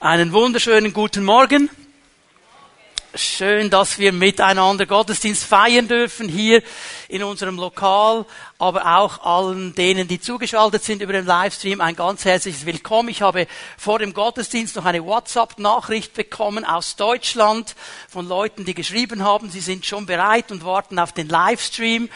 [0.00, 1.68] Einen wunderschönen guten Morgen.
[3.16, 6.62] Schön, dass wir miteinander Gottesdienst feiern dürfen hier
[7.08, 8.24] in unserem Lokal,
[8.60, 13.08] aber auch allen denen, die zugeschaltet sind über den Livestream, ein ganz herzliches Willkommen.
[13.08, 17.74] Ich habe vor dem Gottesdienst noch eine WhatsApp-Nachricht bekommen aus Deutschland
[18.08, 22.08] von Leuten, die geschrieben haben, sie sind schon bereit und warten auf den Livestream.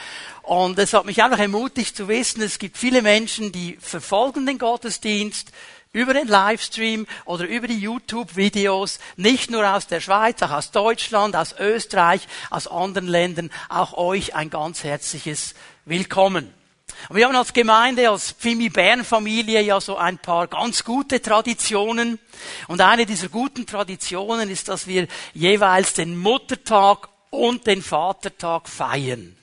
[0.43, 4.59] Und es hat mich einfach ermutigt zu wissen, es gibt viele Menschen, die verfolgen den
[4.59, 5.51] Gottesdienst,
[5.93, 11.37] über den Livestream oder über die YouTube-Videos, nicht nur aus der Schweiz, auch aus Deutschland,
[11.37, 16.53] aus Österreich, aus anderen Ländern, auch euch ein ganz herzliches Willkommen.
[17.09, 21.21] Und wir haben als Gemeinde, als Pfimi Bern Familie ja so ein paar ganz gute
[21.21, 22.19] Traditionen.
[22.69, 29.37] Und eine dieser guten Traditionen ist, dass wir jeweils den Muttertag und den Vatertag feiern.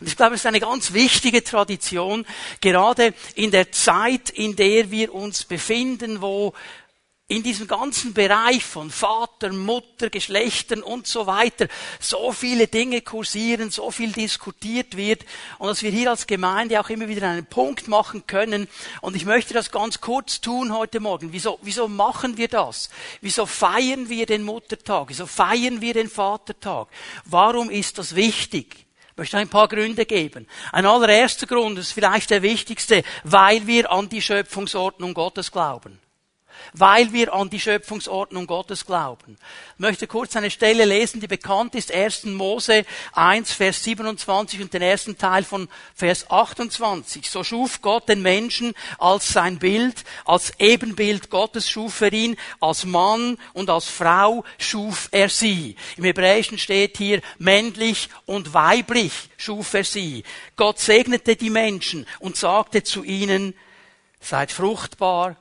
[0.00, 2.24] Und ich glaube, es ist eine ganz wichtige Tradition,
[2.60, 6.54] gerade in der Zeit, in der wir uns befinden, wo
[7.30, 11.68] in diesem ganzen Bereich von Vater, Mutter, Geschlechtern und so weiter
[12.00, 15.24] so viele Dinge kursieren, so viel diskutiert wird
[15.58, 18.66] und dass wir hier als Gemeinde auch immer wieder einen Punkt machen können.
[19.00, 21.32] Und ich möchte das ganz kurz tun heute Morgen.
[21.32, 22.90] Wieso, wieso machen wir das?
[23.20, 25.08] Wieso feiern wir den Muttertag?
[25.10, 26.88] Wieso feiern wir den Vatertag?
[27.26, 28.86] Warum ist das wichtig?
[29.20, 30.48] Möchte ein paar Gründe geben.
[30.72, 36.00] Ein allererster Grund ist vielleicht der wichtigste, weil wir an die Schöpfungsordnung Gottes glauben
[36.72, 39.36] weil wir an die Schöpfungsordnung Gottes glauben.
[39.74, 42.24] Ich möchte kurz eine Stelle lesen, die bekannt ist, 1.
[42.24, 47.28] Mose 1, Vers 27 und den ersten Teil von Vers 28.
[47.28, 52.84] So schuf Gott den Menschen als sein Bild, als Ebenbild Gottes schuf er ihn, als
[52.84, 55.76] Mann und als Frau schuf er sie.
[55.96, 60.24] Im Hebräischen steht hier männlich und weiblich schuf er sie.
[60.56, 63.54] Gott segnete die Menschen und sagte zu ihnen,
[64.20, 65.36] seid fruchtbar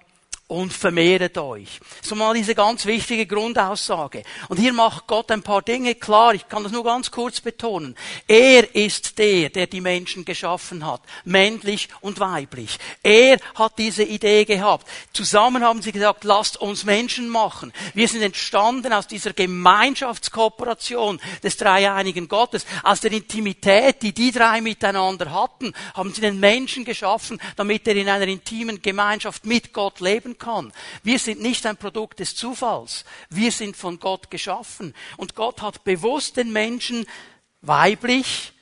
[0.50, 1.80] und vermehret euch.
[2.02, 4.24] So mal diese ganz wichtige Grundaussage.
[4.48, 6.34] Und hier macht Gott ein paar Dinge klar.
[6.34, 7.96] Ich kann das nur ganz kurz betonen.
[8.28, 11.02] Er ist der, der die Menschen geschaffen hat.
[11.24, 12.80] Männlich und weiblich.
[13.04, 14.88] Er hat diese Idee gehabt.
[15.14, 17.72] Zusammen haben sie gesagt, lasst uns Menschen machen.
[17.94, 22.66] Wir sind entstanden aus dieser Gemeinschaftskooperation des dreieinigen Gottes.
[22.82, 27.96] Aus der Intimität, die die drei miteinander hatten, haben sie den Menschen geschaffen, damit er
[27.96, 30.74] in einer intimen Gemeinschaft mit Gott leben kann.
[31.04, 33.06] Wir sind nicht ein Produkt des Zufalls.
[33.30, 34.96] Wir sind von Gott geschaffen.
[35.18, 37.06] Und Gott hat bewusst den Menschen
[37.62, 38.54] weiblich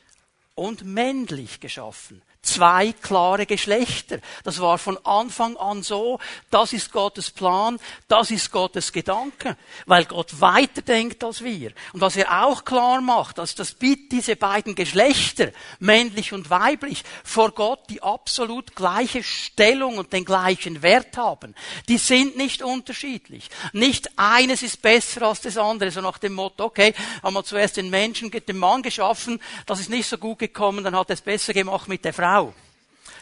[0.56, 4.20] und männlich geschaffen zwei klare Geschlechter.
[4.44, 6.20] Das war von Anfang an so.
[6.50, 7.80] Das ist Gottes Plan.
[8.08, 9.58] Das ist Gottes Gedanke.
[9.86, 11.72] Weil Gott weiter denkt als wir.
[11.94, 17.52] Und was er auch klar macht, dass das diese beiden Geschlechter, männlich und weiblich, vor
[17.52, 21.56] Gott die absolut gleiche Stellung und den gleichen Wert haben.
[21.88, 23.50] Die sind nicht unterschiedlich.
[23.74, 25.92] Nicht eines ist besser als das andere.
[25.92, 26.94] So nach dem Motto, okay,
[27.24, 30.96] haben wir zuerst den Menschen, den Mann geschaffen, das ist nicht so gut gekommen, dann
[30.96, 32.37] hat er es besser gemacht mit der Frau.
[32.38, 32.54] Frau.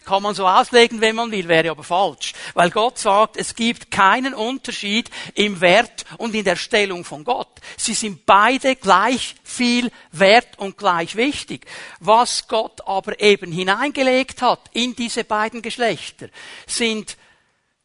[0.03, 2.34] Kann man so auslegen, wenn man will, wäre aber falsch.
[2.53, 7.59] Weil Gott sagt, es gibt keinen Unterschied im Wert und in der Stellung von Gott.
[7.76, 11.66] Sie sind beide gleich viel wert und gleich wichtig.
[12.00, 16.30] Was Gott aber eben hineingelegt hat in diese beiden Geschlechter,
[16.68, 17.18] sind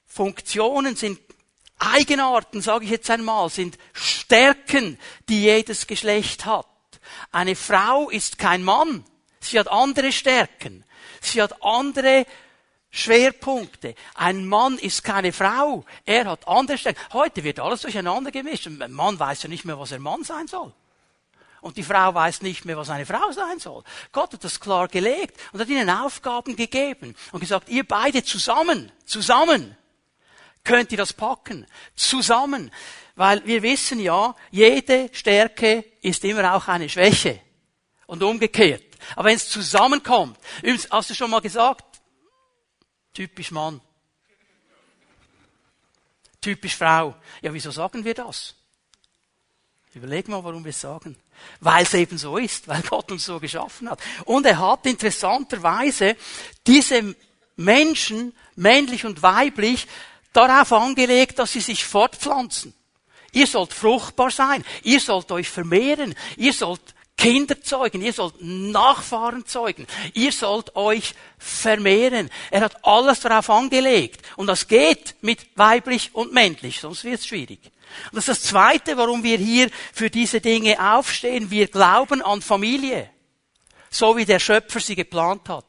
[0.06, 1.18] Funktionen, sind
[1.78, 4.98] Eigenarten, sage ich jetzt einmal, sind Stärken,
[5.30, 6.66] die jedes Geschlecht hat.
[7.32, 9.04] Eine Frau ist kein Mann.
[9.40, 10.84] Sie hat andere Stärken.
[11.20, 12.26] Sie hat andere
[12.90, 13.94] Schwerpunkte.
[14.14, 15.84] Ein Mann ist keine Frau.
[16.04, 17.00] Er hat andere Stärken.
[17.12, 18.66] Heute wird alles durcheinander gemischt.
[18.66, 20.72] Ein Mann weiß ja nicht mehr, was er Mann sein soll.
[21.60, 23.84] Und die Frau weiß nicht mehr, was eine Frau sein soll.
[24.12, 28.90] Gott hat das klar gelegt und hat ihnen Aufgaben gegeben und gesagt, ihr beide zusammen,
[29.04, 29.76] zusammen
[30.64, 31.66] könnt ihr das packen.
[31.94, 32.70] Zusammen.
[33.14, 37.40] Weil wir wissen ja, jede Stärke ist immer auch eine Schwäche.
[38.06, 38.89] Und umgekehrt.
[39.16, 42.00] Aber wenn es zusammenkommt, übrigens, hast du schon mal gesagt,
[43.12, 43.80] typisch Mann,
[46.40, 47.14] typisch Frau.
[47.42, 48.54] Ja, wieso sagen wir das?
[49.94, 51.16] Überleg mal, warum wir es sagen.
[51.58, 54.00] Weil es eben so ist, weil Gott uns so geschaffen hat.
[54.24, 56.16] Und er hat interessanterweise
[56.66, 57.16] diese
[57.56, 59.86] Menschen, männlich und weiblich,
[60.32, 62.72] darauf angelegt, dass sie sich fortpflanzen.
[63.32, 64.64] Ihr sollt fruchtbar sein.
[64.82, 66.14] Ihr sollt euch vermehren.
[66.36, 72.30] Ihr sollt Kinder zeugen, ihr sollt Nachfahren zeugen, ihr sollt euch vermehren.
[72.50, 74.22] Er hat alles darauf angelegt.
[74.36, 77.60] Und das geht mit weiblich und männlich, sonst wird es schwierig.
[78.10, 81.50] Und das ist das Zweite, warum wir hier für diese Dinge aufstehen.
[81.50, 83.10] Wir glauben an Familie.
[83.92, 85.64] So wie der Schöpfer sie geplant hat.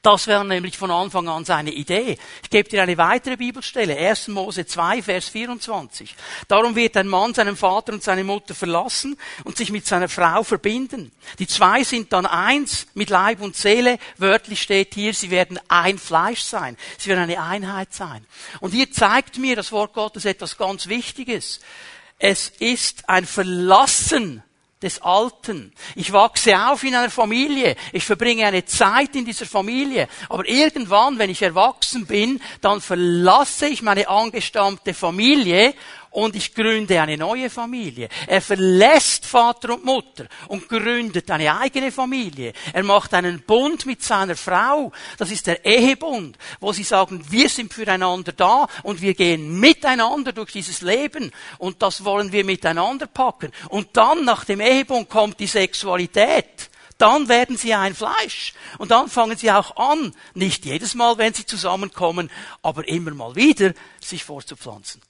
[0.00, 2.16] Das wäre nämlich von Anfang an seine Idee.
[2.42, 3.96] Ich gebe dir eine weitere Bibelstelle.
[3.96, 4.28] 1.
[4.28, 6.14] Mose 2, Vers 24.
[6.46, 10.44] Darum wird ein Mann seinen Vater und seine Mutter verlassen und sich mit seiner Frau
[10.44, 11.10] verbinden.
[11.40, 13.98] Die zwei sind dann eins mit Leib und Seele.
[14.18, 16.76] Wörtlich steht hier, sie werden ein Fleisch sein.
[16.98, 18.24] Sie werden eine Einheit sein.
[18.60, 21.58] Und hier zeigt mir das Wort Gottes etwas ganz Wichtiges.
[22.18, 24.44] Es ist ein Verlassen
[24.84, 25.72] des Alten.
[25.96, 27.74] Ich wachse auf in einer Familie.
[27.92, 30.08] Ich verbringe eine Zeit in dieser Familie.
[30.28, 35.74] Aber irgendwann, wenn ich erwachsen bin, dann verlasse ich meine angestammte Familie
[36.14, 38.08] und ich gründe eine neue Familie.
[38.28, 42.52] Er verlässt Vater und Mutter und gründet eine eigene Familie.
[42.72, 44.92] Er macht einen Bund mit seiner Frau.
[45.18, 50.32] Das ist der Ehebund, wo sie sagen, wir sind füreinander da und wir gehen miteinander
[50.32, 53.50] durch dieses Leben und das wollen wir miteinander packen.
[53.68, 58.54] Und dann nach dem Ehebund kommt die Sexualität dann werden sie ein Fleisch.
[58.78, 62.30] Und dann fangen sie auch an, nicht jedes Mal, wenn sie zusammenkommen,
[62.62, 65.02] aber immer mal wieder, sich vorzupflanzen.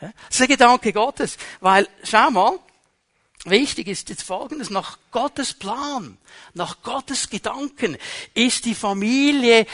[0.00, 1.36] Das ist der Gedanke Gottes.
[1.60, 2.58] Weil, schau mal,
[3.44, 6.18] wichtig ist jetzt Folgendes, nach Gottes Plan,
[6.54, 7.96] nach Gottes Gedanken
[8.34, 9.66] ist die Familie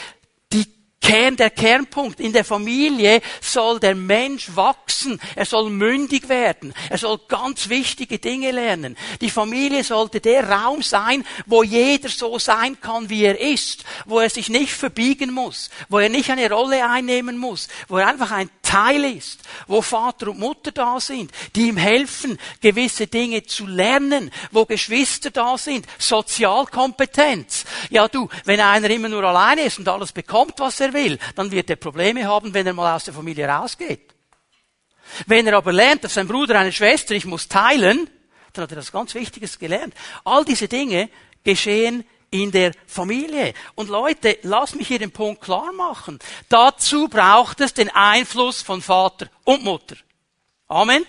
[1.03, 2.21] Kern, der Kernpunkt.
[2.21, 5.19] In der Familie soll der Mensch wachsen.
[5.35, 6.73] Er soll mündig werden.
[6.89, 8.97] Er soll ganz wichtige Dinge lernen.
[9.19, 13.83] Die Familie sollte der Raum sein, wo jeder so sein kann, wie er ist.
[14.05, 15.69] Wo er sich nicht verbiegen muss.
[15.89, 17.67] Wo er nicht eine Rolle einnehmen muss.
[17.89, 19.41] Wo er einfach ein Teil ist.
[19.67, 21.31] Wo Vater und Mutter da sind.
[21.53, 24.31] Die ihm helfen, gewisse Dinge zu lernen.
[24.51, 25.85] Wo Geschwister da sind.
[25.97, 27.65] Sozialkompetenz.
[27.89, 31.51] Ja du, wenn einer immer nur alleine ist und alles bekommt, was er will, dann
[31.51, 34.13] wird er Probleme haben, wenn er mal aus der Familie rausgeht.
[35.27, 38.09] Wenn er aber lernt, dass sein Bruder eine Schwester, ich muss teilen,
[38.53, 39.93] dann hat er das ganz Wichtiges gelernt.
[40.23, 41.09] All diese Dinge
[41.43, 43.53] geschehen in der Familie.
[43.75, 46.19] Und Leute, lasst mich hier den Punkt klar machen.
[46.49, 49.95] Dazu braucht es den Einfluss von Vater und Mutter.
[50.67, 51.05] Amen.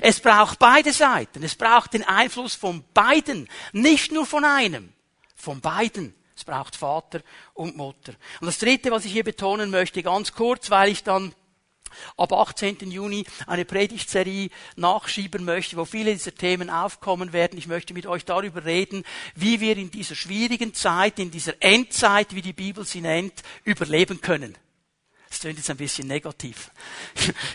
[0.00, 1.42] Es braucht beide Seiten.
[1.42, 3.48] Es braucht den Einfluss von beiden.
[3.72, 4.92] Nicht nur von einem.
[5.34, 6.14] Von beiden.
[6.44, 7.22] Es braucht Vater
[7.54, 8.12] und Mutter.
[8.38, 11.34] Und das Dritte, was ich hier betonen möchte, ganz kurz, weil ich dann
[12.18, 12.90] ab 18.
[12.90, 17.58] Juni eine Predigtserie nachschieben möchte, wo viele dieser Themen aufkommen werden.
[17.58, 19.04] Ich möchte mit euch darüber reden,
[19.34, 24.20] wie wir in dieser schwierigen Zeit, in dieser Endzeit, wie die Bibel sie nennt, überleben
[24.20, 24.54] können.
[25.34, 26.70] Das klingt jetzt ein bisschen negativ.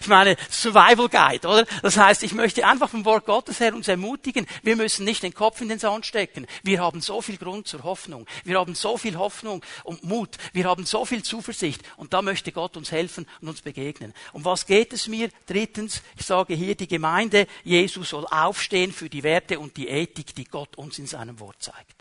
[0.02, 1.66] Ich meine, Survival Guide, oder?
[1.82, 5.34] Das heißt, ich möchte einfach vom Wort Gottes her uns ermutigen, wir müssen nicht den
[5.34, 6.46] Kopf in den Sand stecken.
[6.62, 8.26] Wir haben so viel Grund zur Hoffnung.
[8.44, 10.36] Wir haben so viel Hoffnung und Mut.
[10.52, 11.82] Wir haben so viel Zuversicht.
[11.96, 14.14] Und da möchte Gott uns helfen und uns begegnen.
[14.34, 15.30] Um was geht es mir?
[15.46, 20.36] Drittens, ich sage hier, die Gemeinde Jesus soll aufstehen für die Werte und die Ethik,
[20.36, 22.00] die Gott uns in seinem Wort zeigt.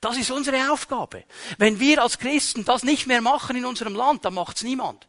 [0.00, 1.24] Das ist unsere Aufgabe.
[1.58, 5.06] Wenn wir als Christen das nicht mehr machen in unserem Land, dann macht's niemand.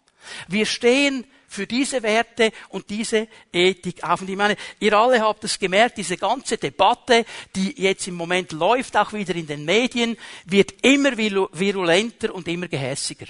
[0.47, 4.21] Wir stehen für diese Werte und diese Ethik auf.
[4.21, 7.25] Und ich meine, ihr alle habt es gemerkt, diese ganze Debatte,
[7.55, 12.69] die jetzt im Moment läuft, auch wieder in den Medien, wird immer virulenter und immer
[12.69, 13.27] gehässiger.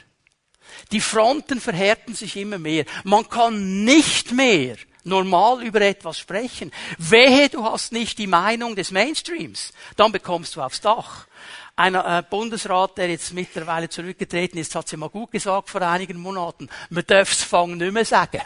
[0.92, 2.86] Die Fronten verhärten sich immer mehr.
[3.04, 6.72] Man kann nicht mehr normal über etwas sprechen.
[6.98, 9.74] Wehe, du hast nicht die Meinung des Mainstreams.
[9.96, 11.28] Dann bekommst du aufs Dach.
[11.82, 16.20] Ein äh, Bundesrat, der jetzt mittlerweile zurückgetreten ist, hat sie mal gut gesagt vor einigen
[16.20, 18.44] Monaten, man darf es Fang nicht mehr sagen.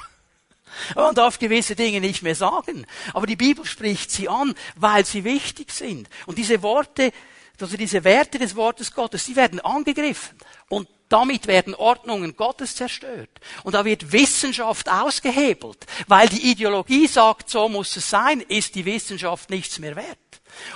[0.96, 2.86] Man darf gewisse Dinge nicht mehr sagen.
[3.12, 6.08] Aber die Bibel spricht sie an, weil sie wichtig sind.
[6.28, 7.12] Und diese Worte,
[7.60, 10.38] also diese Werte des Wortes Gottes, die werden angegriffen.
[10.70, 13.30] Und damit werden Ordnungen Gottes zerstört.
[13.64, 15.86] Und da wird Wissenschaft ausgehebelt.
[16.08, 20.18] Weil die Ideologie sagt, so muss es sein, ist die Wissenschaft nichts mehr wert.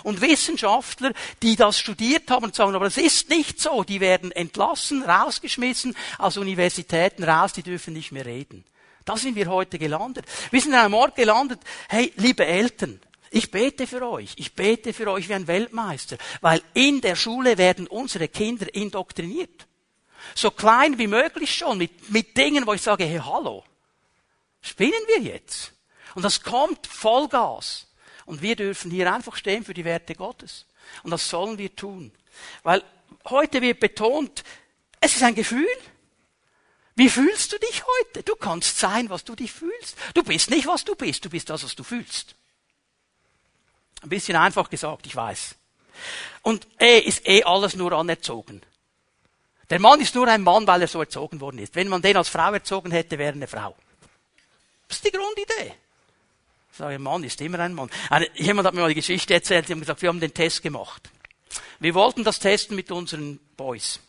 [0.03, 5.03] Und Wissenschaftler, die das studiert haben sagen, aber es ist nicht so, die werden entlassen,
[5.03, 8.65] rausgeschmissen, aus Universitäten raus, die dürfen nicht mehr reden.
[9.05, 10.25] Da sind wir heute gelandet.
[10.51, 12.99] Wir sind an einem Ort gelandet, hey, liebe Eltern,
[13.31, 14.33] ich bete für euch.
[14.37, 16.17] Ich bete für euch wie ein Weltmeister.
[16.41, 19.67] Weil in der Schule werden unsere Kinder indoktriniert.
[20.35, 23.63] So klein wie möglich schon, mit, mit Dingen, wo ich sage, hey, hallo.
[24.61, 25.73] Spinnen wir jetzt?
[26.15, 27.87] Und das kommt Vollgas.
[28.25, 30.65] Und wir dürfen hier einfach stehen für die Werte Gottes.
[31.03, 32.11] Und das sollen wir tun.
[32.63, 32.83] Weil
[33.29, 34.43] heute wird betont,
[34.99, 35.67] es ist ein Gefühl.
[36.95, 38.23] Wie fühlst du dich heute?
[38.23, 39.97] Du kannst sein, was du dich fühlst.
[40.13, 41.23] Du bist nicht, was du bist.
[41.23, 42.35] Du bist das, was du fühlst.
[44.01, 45.55] Ein bisschen einfach gesagt, ich weiß.
[46.41, 48.61] Und eh ist eh alles nur anerzogen.
[49.69, 51.75] Der Mann ist nur ein Mann, weil er so erzogen worden ist.
[51.75, 53.75] Wenn man den als Frau erzogen hätte, wäre er eine Frau.
[54.87, 55.73] Das ist die Grundidee.
[56.71, 57.89] Ich sage, ein Mann ist immer ein Mann.
[58.35, 61.09] Jemand hat mir mal die Geschichte erzählt, die haben gesagt, wir haben den Test gemacht.
[61.79, 63.99] Wir wollten das testen mit unseren Boys.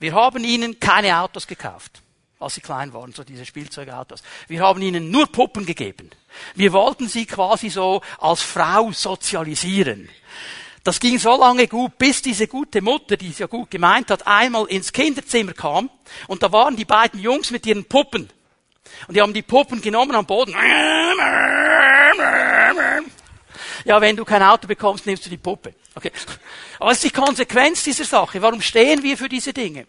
[0.00, 2.02] Wir haben ihnen keine Autos gekauft,
[2.38, 4.22] als sie klein waren, so diese Spielzeugautos.
[4.48, 6.10] Wir haben ihnen nur Puppen gegeben.
[6.54, 10.08] Wir wollten sie quasi so als Frau sozialisieren.
[10.82, 14.26] Das ging so lange gut, bis diese gute Mutter, die es ja gut gemeint hat,
[14.26, 15.90] einmal ins Kinderzimmer kam
[16.26, 18.30] und da waren die beiden Jungs mit ihren Puppen.
[19.06, 20.54] Und die haben die Puppen genommen am Boden.
[23.84, 25.74] Ja, wenn du kein Auto bekommst, nimmst du die Puppe.
[25.94, 26.12] Okay.
[26.78, 28.40] Aber was ist die Konsequenz dieser Sache?
[28.40, 29.86] Warum stehen wir für diese Dinge?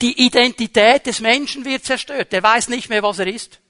[0.00, 2.32] Die Identität des Menschen wird zerstört.
[2.32, 3.60] Er weiß nicht mehr, was er ist.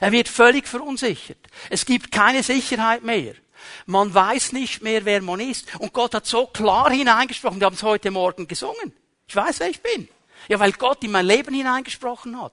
[0.00, 1.38] Er wird völlig verunsichert.
[1.70, 3.34] Es gibt keine Sicherheit mehr.
[3.86, 5.66] Man weiß nicht mehr, wer man ist.
[5.78, 7.60] Und Gott hat so klar hineingesprochen.
[7.60, 8.92] Wir haben es heute Morgen gesungen.
[9.26, 10.08] Ich weiß, wer ich bin.
[10.48, 12.52] Ja, weil Gott in mein Leben hineingesprochen hat.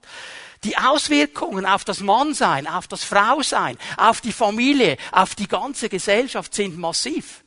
[0.64, 6.54] Die Auswirkungen auf das Mannsein, auf das Frausein, auf die Familie, auf die ganze Gesellschaft
[6.54, 7.44] sind massiv.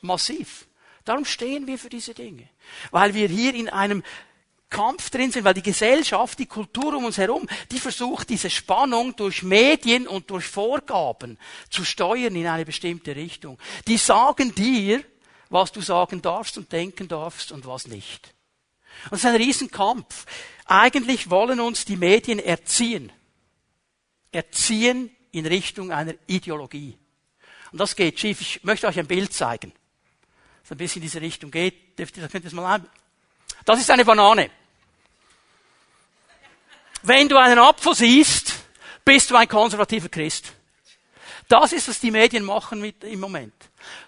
[0.00, 0.66] Massiv.
[1.04, 2.48] Darum stehen wir für diese Dinge.
[2.90, 4.02] Weil wir hier in einem
[4.70, 9.14] Kampf drin sind, weil die Gesellschaft, die Kultur um uns herum, die versucht, diese Spannung
[9.14, 11.38] durch Medien und durch Vorgaben
[11.70, 13.58] zu steuern in eine bestimmte Richtung.
[13.86, 15.04] Die sagen dir,
[15.48, 18.34] was du sagen darfst und denken darfst und was nicht.
[19.04, 20.26] Und das ist ein Riesenkampf.
[20.66, 23.12] Eigentlich wollen uns die Medien erziehen.
[24.32, 26.96] Erziehen in Richtung einer Ideologie.
[27.70, 28.40] Und das geht schief.
[28.40, 29.72] Ich möchte euch ein Bild zeigen.
[30.62, 31.98] Das ein bisschen in diese Richtung geht.
[31.98, 32.82] Das könnt ihr das mal.
[33.64, 34.50] Das ist eine Banane.
[37.02, 38.54] Wenn du einen Apfel siehst,
[39.04, 40.52] bist du ein konservativer Christ.
[41.48, 43.54] Das ist, was die Medien machen mit, im Moment.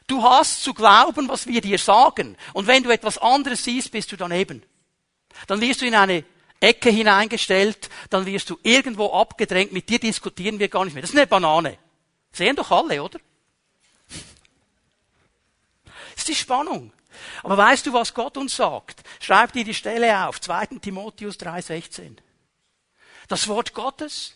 [0.06, 2.36] Du hast zu glauben, was wir dir sagen.
[2.54, 4.62] Und wenn du etwas anderes siehst, bist du daneben.
[5.46, 6.24] Dann wirst du in eine
[6.60, 11.02] Ecke hineingestellt, dann wirst du irgendwo abgedrängt, mit dir diskutieren wir gar nicht mehr.
[11.02, 11.76] Das ist eine Banane.
[12.32, 13.18] Sehen doch alle, oder?
[16.14, 16.92] Das ist die Spannung.
[17.42, 19.02] Aber weißt du, was Gott uns sagt?
[19.20, 20.66] Schreib dir die Stelle auf, 2.
[20.80, 22.16] Timotheus 3,16.
[23.28, 24.34] Das Wort Gottes,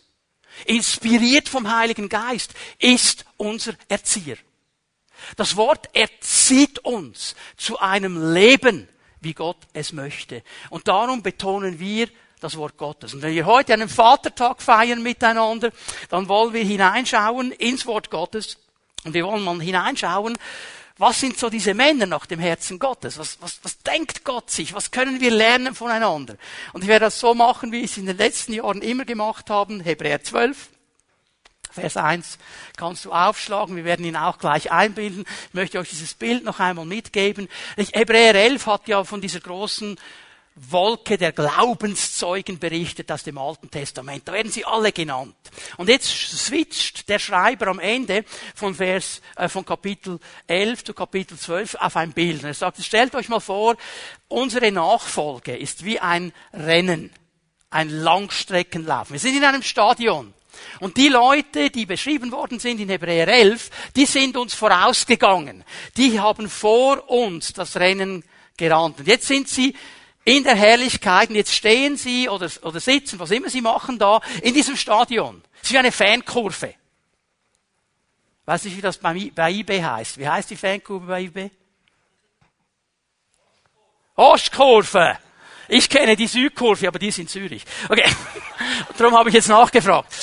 [0.65, 4.37] inspiriert vom Heiligen Geist, ist unser Erzieher.
[5.35, 8.87] Das Wort erzieht uns zu einem Leben,
[9.21, 10.43] wie Gott es möchte.
[10.69, 12.09] Und darum betonen wir
[12.39, 13.13] das Wort Gottes.
[13.13, 15.71] Und wenn wir heute einen Vatertag feiern miteinander,
[16.09, 18.57] dann wollen wir hineinschauen ins Wort Gottes.
[19.03, 20.37] Und wir wollen mal hineinschauen,
[21.01, 23.17] was sind so diese Männer nach dem Herzen Gottes?
[23.17, 24.75] Was, was, was denkt Gott sich?
[24.75, 26.37] Was können wir lernen voneinander?
[26.73, 29.49] Und ich werde das so machen, wie ich es in den letzten Jahren immer gemacht
[29.49, 29.83] habe.
[29.83, 30.69] Hebräer 12.
[31.71, 32.37] Vers 1
[32.77, 33.75] kannst du aufschlagen.
[33.75, 35.25] Wir werden ihn auch gleich einbilden.
[35.47, 37.47] Ich möchte euch dieses Bild noch einmal mitgeben.
[37.77, 39.97] Hebräer 11 hat ja von dieser großen
[40.55, 44.27] Wolke der Glaubenszeugen berichtet aus dem Alten Testament.
[44.27, 45.35] Da werden sie alle genannt.
[45.77, 51.37] Und jetzt switcht der Schreiber am Ende von Vers, äh, von Kapitel 11 zu Kapitel
[51.37, 52.41] 12 auf ein Bild.
[52.41, 53.77] Und er sagt, stellt euch mal vor,
[54.27, 57.11] unsere Nachfolge ist wie ein Rennen,
[57.69, 59.11] ein Langstreckenlauf.
[59.11, 60.33] Wir sind in einem Stadion.
[60.81, 65.63] Und die Leute, die beschrieben worden sind in Hebräer 11, die sind uns vorausgegangen.
[65.95, 68.25] Die haben vor uns das Rennen
[68.57, 68.99] gerannt.
[68.99, 69.75] Und jetzt sind sie
[70.23, 74.21] in der Herrlichkeit und jetzt stehen sie oder, oder sitzen, was immer sie machen da,
[74.41, 75.41] in diesem Stadion.
[75.55, 76.75] Es ist wie eine Fankurve.
[78.45, 80.17] Weiß nicht, wie das bei, bei eBay heißt.
[80.17, 81.51] Wie heißt die Fankurve bei eBay?
[84.15, 85.17] Ostkurve.
[85.67, 87.63] Ich kenne die Südkurve, aber die ist in Zürich.
[87.87, 88.09] Okay.
[88.97, 90.13] Darum habe ich jetzt nachgefragt.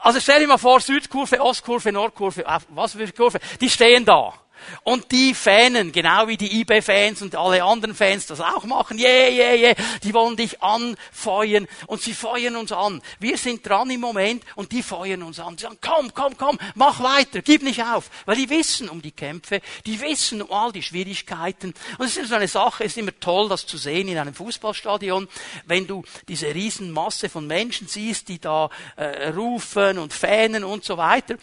[0.00, 4.32] Also stell dir mal vor, Südkurve, Ostkurve, Nordkurve, was für Kurve, die stehen da.
[4.82, 9.28] Und die Fänen, genau wie die eBay-Fans und alle anderen Fans das auch machen, yeah,
[9.28, 13.02] yeah, yeah, die wollen dich anfeuern und sie feuern uns an.
[13.18, 15.56] Wir sind dran im Moment und die feuern uns an.
[15.56, 18.10] Die sagen, komm, komm, komm, mach weiter, gib nicht auf.
[18.24, 21.74] Weil die wissen um die Kämpfe, die wissen um all die Schwierigkeiten.
[21.98, 24.34] Und es ist so eine Sache, es ist immer toll, das zu sehen in einem
[24.34, 25.28] Fußballstadion,
[25.66, 30.96] wenn du diese Riesenmasse von Menschen siehst, die da äh, rufen und fähnen und so
[30.96, 31.36] weiter.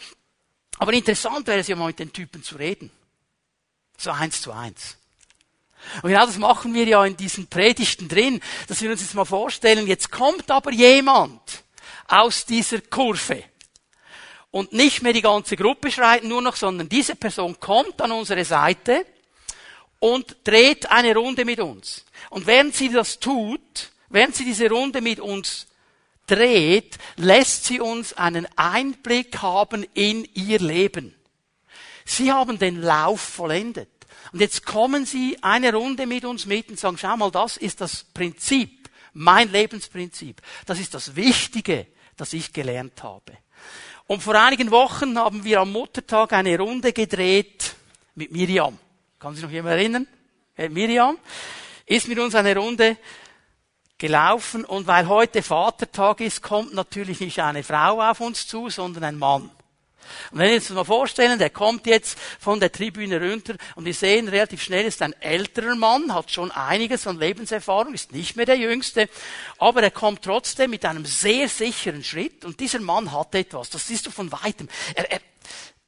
[0.78, 2.90] Aber interessant wäre es ja mal mit den Typen zu reden.
[3.96, 4.96] So eins zu eins.
[6.02, 9.24] Und genau das machen wir ja in diesen Predigten drin, dass wir uns jetzt mal
[9.24, 11.40] vorstellen, jetzt kommt aber jemand
[12.08, 13.44] aus dieser Kurve.
[14.50, 18.44] Und nicht mehr die ganze Gruppe schreit nur noch, sondern diese Person kommt an unsere
[18.44, 19.04] Seite
[19.98, 22.04] und dreht eine Runde mit uns.
[22.30, 25.66] Und während sie das tut, während sie diese Runde mit uns
[26.26, 31.14] dreht, lässt sie uns einen Einblick haben in ihr Leben.
[32.04, 33.88] Sie haben den Lauf vollendet.
[34.32, 37.80] Und jetzt kommen Sie eine Runde mit uns mit und sagen, schau mal, das ist
[37.80, 40.40] das Prinzip, mein Lebensprinzip.
[40.66, 43.32] Das ist das Wichtige, das ich gelernt habe.
[44.06, 47.74] Und vor einigen Wochen haben wir am Muttertag eine Runde gedreht
[48.14, 48.78] mit Miriam.
[49.18, 50.06] Kann sich noch jemand erinnern?
[50.56, 51.18] äh, Miriam,
[51.86, 52.96] ist mit uns eine Runde
[53.98, 59.04] gelaufen und weil heute Vatertag ist, kommt natürlich nicht eine Frau auf uns zu, sondern
[59.04, 59.50] ein Mann.
[60.30, 63.94] Und wenn wir uns mal vorstellen, der kommt jetzt von der Tribüne runter und wir
[63.94, 68.46] sehen relativ schnell, ist ein älterer Mann, hat schon einiges an Lebenserfahrung, ist nicht mehr
[68.46, 69.08] der Jüngste,
[69.58, 73.86] aber er kommt trotzdem mit einem sehr sicheren Schritt und dieser Mann hat etwas, das
[73.86, 74.68] siehst du von weitem.
[74.94, 75.20] Er, er,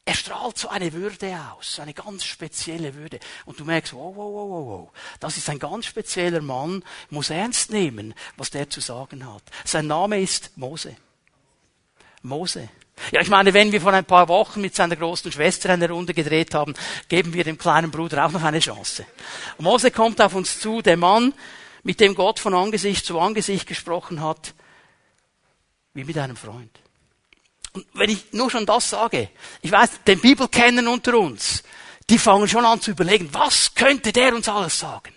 [0.09, 3.19] er strahlt so eine Würde aus, eine ganz spezielle Würde.
[3.45, 7.31] Und du merkst, wow, wow, wow, wow, wow, das ist ein ganz spezieller Mann, muss
[7.31, 9.43] ernst nehmen, was der zu sagen hat.
[9.65, 10.97] Sein Name ist Mose.
[12.27, 12.69] Mose.
[13.13, 16.15] Ja, ich meine, wenn wir vor ein paar Wochen mit seiner großen Schwester eine Runde
[16.15, 16.75] gedreht haben,
[17.09, 19.07] geben wir dem kleinen Bruder auch noch eine Chance.
[19.59, 21.35] Mose kommt auf uns zu, der Mann,
[21.83, 24.55] mit dem Gott von Angesicht zu Angesicht gesprochen hat,
[25.95, 26.81] wie mit einem Freund.
[27.73, 29.29] Und wenn ich nur schon das sage,
[29.61, 31.63] ich weiß, den Bibelkenner unter uns,
[32.09, 35.16] die fangen schon an zu überlegen, was könnte der uns alles sagen?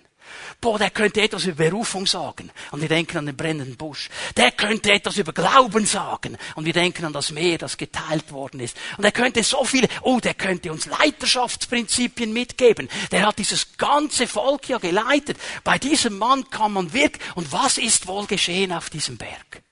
[0.61, 2.51] Boah, der könnte etwas über Berufung sagen.
[2.71, 4.09] Und wir denken an den brennenden Busch.
[4.35, 6.37] Der könnte etwas über Glauben sagen.
[6.55, 8.75] Und wir denken an das Meer, das geteilt worden ist.
[8.97, 12.89] Und er könnte so viele, oh, der könnte uns Leiterschaftsprinzipien mitgeben.
[13.11, 15.37] Der hat dieses ganze Volk ja geleitet.
[15.63, 17.21] Bei diesem Mann kann man wirken.
[17.35, 19.63] Und was ist wohl geschehen auf diesem Berg?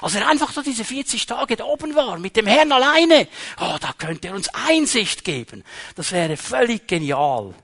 [0.00, 3.28] Als er einfach so diese 40 Tage da oben war, mit dem Herrn alleine,
[3.60, 5.62] oh, da könnte er uns Einsicht geben.
[5.94, 7.54] Das wäre völlig genial.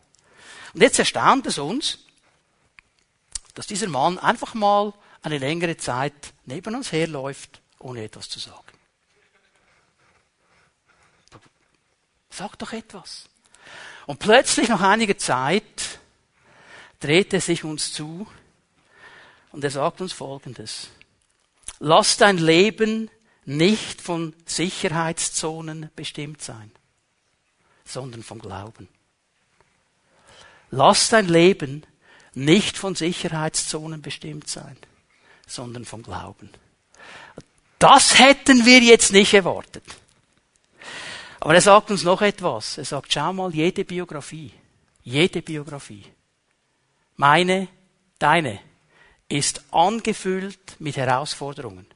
[0.74, 1.98] Und jetzt erstaunt es uns,
[3.54, 4.92] dass dieser Mann einfach mal
[5.22, 8.72] eine längere Zeit neben uns herläuft, ohne etwas zu sagen.
[12.30, 13.28] Sag doch etwas.
[14.06, 16.00] Und plötzlich nach einiger Zeit
[16.98, 18.26] dreht er sich uns zu
[19.52, 20.88] und er sagt uns Folgendes.
[21.78, 23.10] Lass dein Leben
[23.44, 26.70] nicht von Sicherheitszonen bestimmt sein,
[27.84, 28.88] sondern vom Glauben.
[30.70, 31.84] Lass dein Leben
[32.34, 34.76] nicht von Sicherheitszonen bestimmt sein,
[35.46, 36.50] sondern vom Glauben.
[37.78, 39.84] Das hätten wir jetzt nicht erwartet.
[41.40, 42.78] Aber er sagt uns noch etwas.
[42.78, 44.52] Er sagt, schau mal, jede Biografie,
[45.02, 46.04] jede Biografie,
[47.16, 47.68] meine,
[48.18, 48.60] deine,
[49.28, 51.86] ist angefüllt mit Herausforderungen.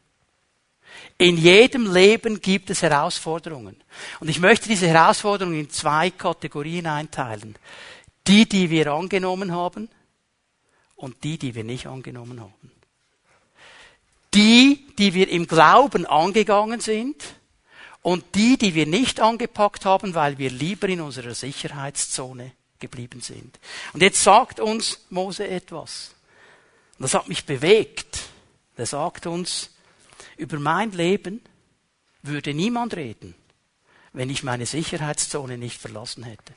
[1.18, 3.76] In jedem Leben gibt es Herausforderungen.
[4.20, 7.56] Und ich möchte diese Herausforderungen in zwei Kategorien einteilen.
[8.26, 9.88] Die, die wir angenommen haben
[10.96, 12.72] und die, die wir nicht angenommen haben.
[14.34, 17.22] Die, die wir im Glauben angegangen sind
[18.02, 23.58] und die, die wir nicht angepackt haben, weil wir lieber in unserer Sicherheitszone geblieben sind.
[23.92, 26.14] Und jetzt sagt uns Mose etwas.
[26.98, 28.20] Und das hat mich bewegt.
[28.76, 29.70] Er sagt uns,
[30.36, 31.40] über mein Leben
[32.22, 33.34] würde niemand reden,
[34.12, 36.54] wenn ich meine Sicherheitszone nicht verlassen hätte.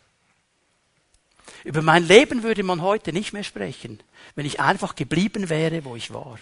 [1.63, 4.01] Über mein Leben würde man heute nicht mehr sprechen,
[4.35, 6.39] wenn ich einfach geblieben wäre, wo ich war.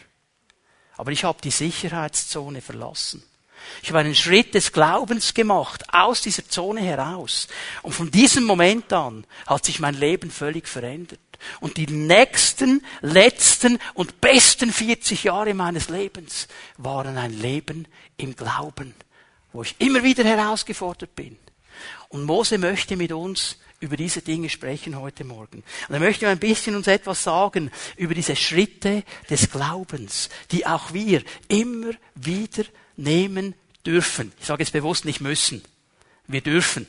[0.95, 3.23] Aber ich habe die Sicherheitszone verlassen.
[3.81, 7.47] Ich habe einen Schritt des Glaubens gemacht, aus dieser Zone heraus.
[7.81, 11.19] Und von diesem Moment an hat sich mein Leben völlig verändert.
[11.59, 18.95] Und die nächsten, letzten und besten 40 Jahre meines Lebens waren ein Leben im Glauben,
[19.53, 21.37] wo ich immer wieder herausgefordert bin.
[22.09, 25.63] Und Mose möchte mit uns über diese Dinge sprechen heute Morgen.
[25.87, 30.93] Und er möchte ein bisschen uns etwas sagen über diese Schritte des Glaubens, die auch
[30.93, 32.63] wir immer wieder
[32.95, 33.53] nehmen
[33.85, 34.33] dürfen.
[34.39, 35.63] Ich sage jetzt bewusst nicht müssen.
[36.27, 36.87] Wir dürfen.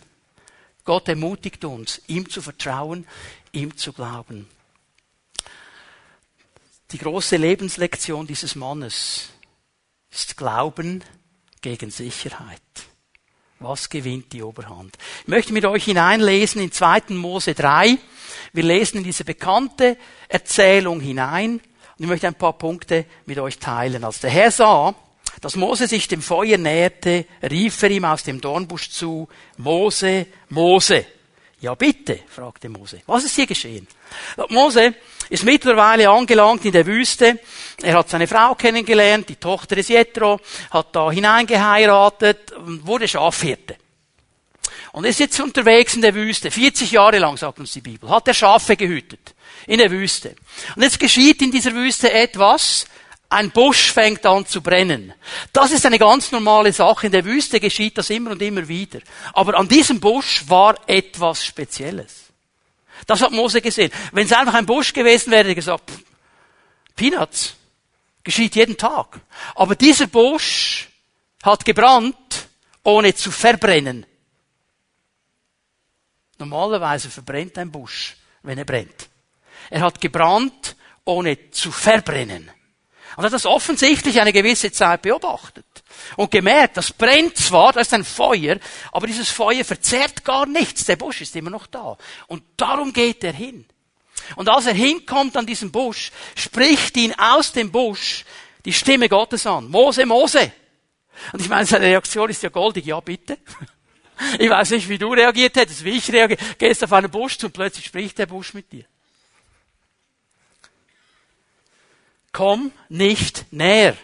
[0.85, 3.07] Gott ermutigt uns, ihm zu vertrauen,
[3.53, 4.49] ihm zu glauben.
[6.91, 9.29] Die große Lebenslektion dieses Mannes
[10.11, 11.05] ist Glauben
[11.61, 12.63] gegen Sicherheit.
[13.61, 14.97] Was gewinnt die Oberhand?
[15.23, 17.03] Ich möchte mit euch hineinlesen in 2.
[17.09, 17.99] Mose 3.
[18.53, 19.97] Wir lesen in diese bekannte
[20.29, 24.05] Erzählung hinein und ich möchte ein paar Punkte mit euch teilen.
[24.05, 24.95] Als der Herr sah,
[25.41, 31.05] dass Mose sich dem Feuer näherte, rief er ihm aus dem Dornbusch zu, Mose, Mose.
[31.61, 33.03] Ja bitte, fragte Mose.
[33.07, 33.89] Was ist hier geschehen?
[34.49, 34.95] Mose
[35.29, 37.41] ist mittlerweile angelangt in der Wüste.
[37.83, 40.41] Er hat seine Frau kennengelernt, die Tochter des Jethro,
[40.71, 43.77] hat da hineingeheiratet und wurde Schafhirte.
[44.93, 48.29] Und ist jetzt unterwegs in der Wüste, 40 Jahre lang, sagt uns die Bibel, hat
[48.29, 49.35] er Schafe gehütet.
[49.67, 50.35] In der Wüste.
[50.77, 52.87] Und jetzt geschieht in dieser Wüste etwas,
[53.31, 55.13] ein Busch fängt an zu brennen.
[55.53, 57.07] Das ist eine ganz normale Sache.
[57.07, 59.01] In der Wüste geschieht das immer und immer wieder.
[59.35, 62.25] Aber an diesem Busch war etwas Spezielles.
[63.07, 63.93] Das hat Mose gesehen.
[64.13, 65.93] Wenn es einfach ein Busch gewesen wäre, hätte er gesagt,
[66.97, 67.55] Peanuts.
[68.25, 69.21] Geschieht jeden Tag.
[69.55, 70.89] Aber dieser Busch
[71.43, 72.49] hat gebrannt,
[72.83, 74.05] ohne zu verbrennen.
[76.39, 79.09] Normalerweise verbrennt ein Busch, wenn er brennt.
[79.71, 82.51] er hat gebrannt, ohne zu verbrennen.
[83.19, 85.67] Und er hat das offensichtlich eine gewisse Zeit beobachtet
[86.15, 88.59] und gemerkt, das brennt zwar, da ist ein Feuer,
[88.93, 90.85] aber dieses Feuer verzehrt gar nichts.
[90.85, 91.99] Der Busch ist immer noch da.
[92.29, 93.67] Und darum geht er hin.
[94.37, 98.25] Und als er hinkommt an diesen Busch, spricht ihn aus dem Busch
[98.65, 99.69] die Stimme Gottes an.
[99.69, 100.53] Mose, Mose.
[101.33, 102.87] Und ich meine, seine Reaktion ist ja goldig.
[102.87, 103.39] Ja, bitte.
[104.39, 106.41] Ich weiß nicht, wie du reagiert hättest, wie ich reagiere.
[106.57, 108.85] Gehst auf einen Busch und plötzlich spricht der Busch mit dir.
[112.39, 113.97] Komm nicht näher,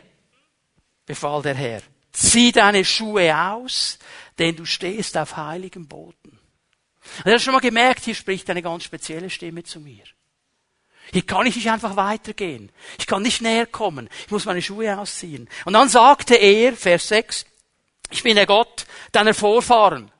[1.06, 1.82] befahl der Herr.
[2.10, 4.00] Zieh deine Schuhe aus,
[4.40, 6.40] denn du stehst auf heiligem Boden.
[7.18, 10.02] Und er hat schon mal gemerkt, hier spricht eine ganz spezielle Stimme zu mir.
[11.12, 12.72] Hier kann ich nicht einfach weitergehen.
[12.98, 14.10] Ich kann nicht näher kommen.
[14.24, 15.48] Ich muss meine Schuhe ausziehen.
[15.64, 17.46] Und dann sagte er, Vers 6,
[18.10, 20.10] ich bin der Gott deiner Vorfahren.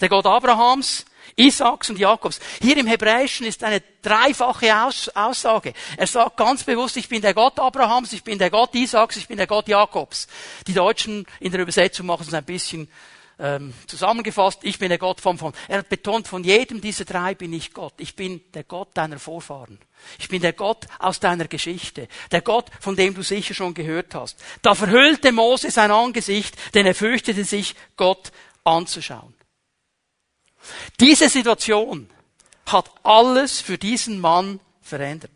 [0.00, 1.04] Der Gott Abrahams,
[1.36, 2.40] Isaaks und Jakobs.
[2.62, 4.74] Hier im Hebräischen ist eine dreifache
[5.14, 5.74] Aussage.
[5.96, 9.28] Er sagt ganz bewusst, ich bin der Gott Abrahams, ich bin der Gott Isaaks, ich
[9.28, 10.28] bin der Gott Jakobs.
[10.66, 12.88] Die Deutschen in der Übersetzung machen es ein bisschen
[13.38, 15.52] ähm, zusammengefasst, ich bin der Gott vom von.
[15.68, 17.92] Er betont, von jedem dieser drei bin ich Gott.
[17.98, 19.78] Ich bin der Gott deiner Vorfahren.
[20.18, 22.08] Ich bin der Gott aus deiner Geschichte.
[22.30, 24.42] Der Gott, von dem du sicher schon gehört hast.
[24.62, 28.32] Da verhüllte Mose sein Angesicht, denn er fürchtete sich, Gott
[28.64, 29.35] anzuschauen.
[31.00, 32.10] Diese Situation
[32.66, 35.30] hat alles für diesen Mann verändert.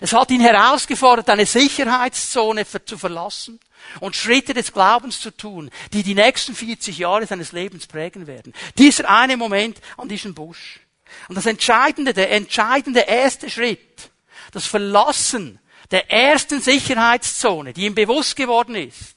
[0.00, 3.60] Es hat ihn herausgefordert, eine Sicherheitszone zu verlassen
[4.00, 8.52] und Schritte des Glaubens zu tun, die die nächsten 40 Jahre seines Lebens prägen werden.
[8.78, 10.80] Dieser eine Moment an diesem Busch.
[11.28, 14.10] Und das entscheidende, der entscheidende erste Schritt,
[14.52, 19.15] das Verlassen der ersten Sicherheitszone, die ihm bewusst geworden ist,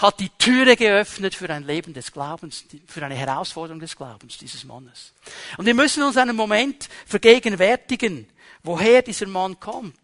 [0.00, 4.64] hat die Türe geöffnet für ein Leben des Glaubens, für eine Herausforderung des Glaubens dieses
[4.64, 5.12] Mannes.
[5.58, 8.26] Und wir müssen uns einen Moment vergegenwärtigen,
[8.62, 9.94] woher dieser Mann kommt.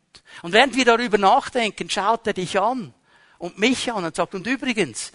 [0.43, 2.93] Und während wir darüber nachdenken, schaut er dich an
[3.39, 5.13] und mich an und sagt, und übrigens,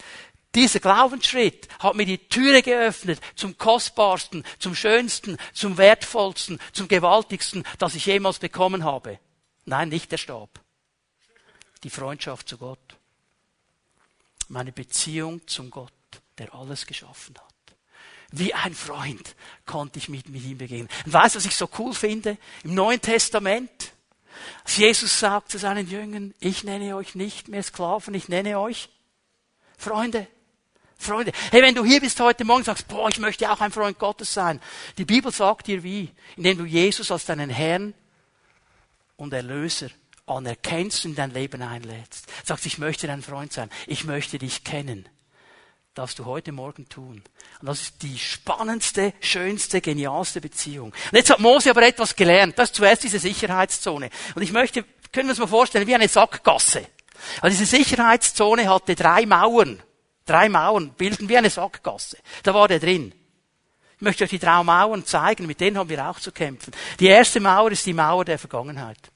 [0.55, 7.63] dieser Glaubensschritt hat mir die Türe geöffnet zum kostbarsten, zum schönsten, zum wertvollsten, zum gewaltigsten,
[7.77, 9.19] das ich jemals bekommen habe.
[9.65, 10.59] Nein, nicht der Stab.
[11.83, 12.97] Die Freundschaft zu Gott.
[14.51, 15.93] Meine Beziehung zum Gott,
[16.37, 17.77] der alles geschaffen hat.
[18.33, 20.89] Wie ein Freund konnte ich mit, ihm begegnen.
[21.05, 22.37] Und weißt du, was ich so cool finde?
[22.65, 23.93] Im Neuen Testament,
[24.65, 28.89] als Jesus sagt zu seinen Jüngern, ich nenne euch nicht mehr Sklaven, ich nenne euch
[29.77, 30.27] Freunde.
[30.97, 31.31] Freunde.
[31.49, 34.33] Hey, wenn du hier bist heute Morgen sagst, boah, ich möchte auch ein Freund Gottes
[34.33, 34.59] sein.
[34.97, 37.93] Die Bibel sagt dir wie, indem du Jesus als deinen Herrn
[39.15, 39.91] und Erlöser
[40.25, 42.27] anerkennst und in dein Leben einlädst.
[42.43, 43.69] Sagst, ich möchte dein Freund sein.
[43.87, 45.07] Ich möchte dich kennen.
[45.93, 47.21] Darfst du heute Morgen tun.
[47.59, 50.93] Und das ist die spannendste, schönste, genialste Beziehung.
[51.11, 52.57] Und jetzt hat Mose aber etwas gelernt.
[52.57, 54.09] Das ist zuerst diese Sicherheitszone.
[54.33, 56.85] Und ich möchte, können wir uns mal vorstellen, wie eine Sackgasse.
[57.41, 59.83] Also diese Sicherheitszone hatte drei Mauern.
[60.25, 62.17] Drei Mauern bilden wie eine Sackgasse.
[62.43, 63.13] Da war der drin.
[63.97, 66.71] Ich möchte euch die drei Mauern zeigen, mit denen haben wir auch zu kämpfen.
[66.99, 69.10] Die erste Mauer ist die Mauer der Vergangenheit.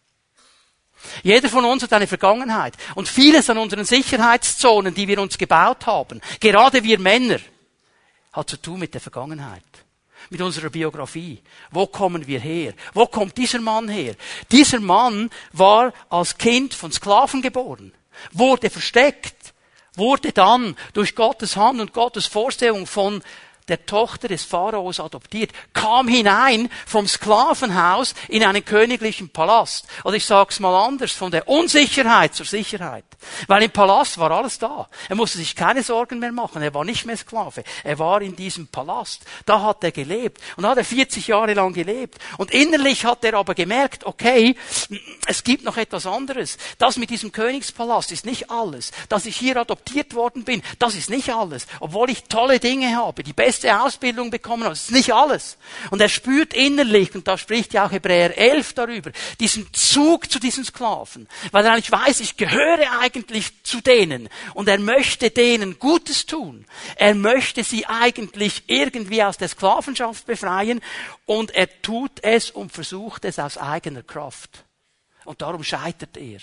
[1.23, 2.73] Jeder von uns hat eine Vergangenheit.
[2.95, 7.39] Und vieles an unseren Sicherheitszonen, die wir uns gebaut haben, gerade wir Männer,
[8.33, 9.63] hat zu tun mit der Vergangenheit.
[10.29, 11.41] Mit unserer Biografie.
[11.71, 12.73] Wo kommen wir her?
[12.93, 14.15] Wo kommt dieser Mann her?
[14.51, 17.93] Dieser Mann war als Kind von Sklaven geboren,
[18.31, 19.53] wurde versteckt,
[19.95, 23.21] wurde dann durch Gottes Hand und Gottes Vorstellung von
[23.67, 29.87] der Tochter des Pharaos adoptiert, kam hinein vom Sklavenhaus in einen königlichen Palast.
[30.03, 33.05] Oder ich sag's mal anders, von der Unsicherheit zur Sicherheit.
[33.47, 34.87] Weil im Palast war alles da.
[35.09, 36.61] Er musste sich keine Sorgen mehr machen.
[36.61, 37.63] Er war nicht mehr Sklave.
[37.83, 39.23] Er war in diesem Palast.
[39.45, 40.41] Da hat er gelebt.
[40.57, 42.19] Und da hat er 40 Jahre lang gelebt.
[42.37, 44.55] Und innerlich hat er aber gemerkt, okay,
[45.25, 46.57] es gibt noch etwas anderes.
[46.77, 48.91] Das mit diesem Königspalast ist nicht alles.
[49.09, 51.67] Dass ich hier adoptiert worden bin, das ist nicht alles.
[51.79, 55.57] Obwohl ich tolle Dinge habe, die beste Ausbildung bekommen habe, das ist nicht alles.
[55.89, 60.39] Und er spürt innerlich, und da spricht ja auch Hebräer 11 darüber, diesen Zug zu
[60.39, 61.27] diesen Sklaven.
[61.51, 66.65] Weil er eigentlich weiß, ich gehöre eigentlich zu denen und er möchte denen Gutes tun.
[66.97, 70.81] Er möchte sie eigentlich irgendwie aus der Sklavenschaft befreien
[71.25, 74.65] und er tut es und versucht es aus eigener Kraft.
[75.23, 76.39] Und darum scheitert er.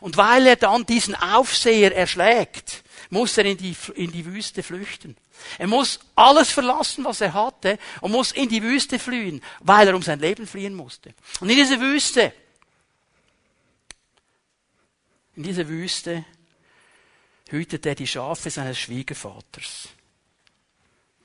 [0.00, 5.16] Und weil er dann diesen Aufseher erschlägt, muss er in die, in die Wüste flüchten.
[5.58, 9.94] Er muss alles verlassen, was er hatte, und muss in die Wüste fliehen, weil er
[9.94, 11.14] um sein Leben fliehen musste.
[11.40, 12.32] Und in dieser Wüste
[15.36, 16.24] in dieser Wüste
[17.48, 19.88] hütet er die Schafe seines Schwiegervaters.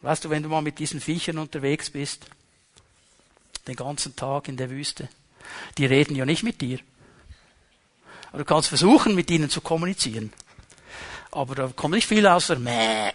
[0.02, 2.26] Weißt du, wenn du mal mit diesen Viechern unterwegs bist,
[3.68, 5.10] den ganzen Tag in der Wüste.
[5.78, 6.80] Die reden ja nicht mit dir.
[8.34, 10.32] Du kannst versuchen, mit ihnen zu kommunizieren.
[11.32, 13.12] Aber da kommt nicht viel außer Mäh.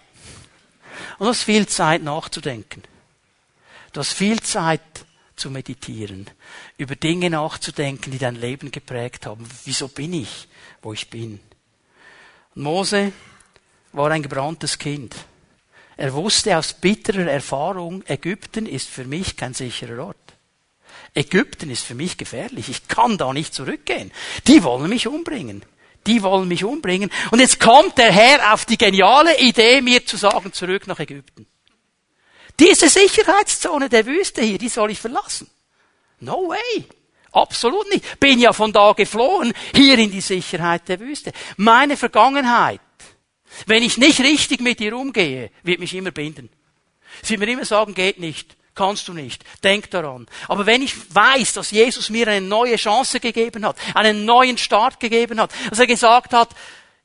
[1.18, 2.82] Und du hast viel Zeit nachzudenken.
[3.92, 4.80] Du hast viel Zeit
[5.36, 6.30] zu meditieren,
[6.76, 9.48] über Dinge nachzudenken, die dein Leben geprägt haben.
[9.64, 10.48] Wieso bin ich,
[10.82, 11.40] wo ich bin?
[12.54, 13.12] Und Mose
[13.92, 15.14] war ein gebranntes Kind.
[15.96, 20.16] Er wusste aus bitterer Erfahrung, Ägypten ist für mich kein sicherer Ort.
[21.14, 22.68] Ägypten ist für mich gefährlich.
[22.68, 24.10] Ich kann da nicht zurückgehen.
[24.48, 25.64] Die wollen mich umbringen.
[26.06, 27.10] Die wollen mich umbringen.
[27.30, 31.46] Und jetzt kommt der Herr auf die geniale Idee, mir zu sagen, zurück nach Ägypten.
[32.58, 35.48] Diese Sicherheitszone der Wüste hier, die soll ich verlassen.
[36.20, 36.84] No way.
[37.32, 38.20] Absolut nicht.
[38.20, 41.32] Bin ja von da geflohen, hier in die Sicherheit der Wüste.
[41.56, 42.80] Meine Vergangenheit,
[43.66, 46.48] wenn ich nicht richtig mit ihr umgehe, wird mich immer binden.
[47.22, 48.56] Sie wird mir immer sagen, geht nicht.
[48.74, 49.44] Kannst du nicht.
[49.62, 50.26] Denk daran.
[50.48, 54.98] Aber wenn ich weiß, dass Jesus mir eine neue Chance gegeben hat, einen neuen Start
[54.98, 56.50] gegeben hat, dass er gesagt hat,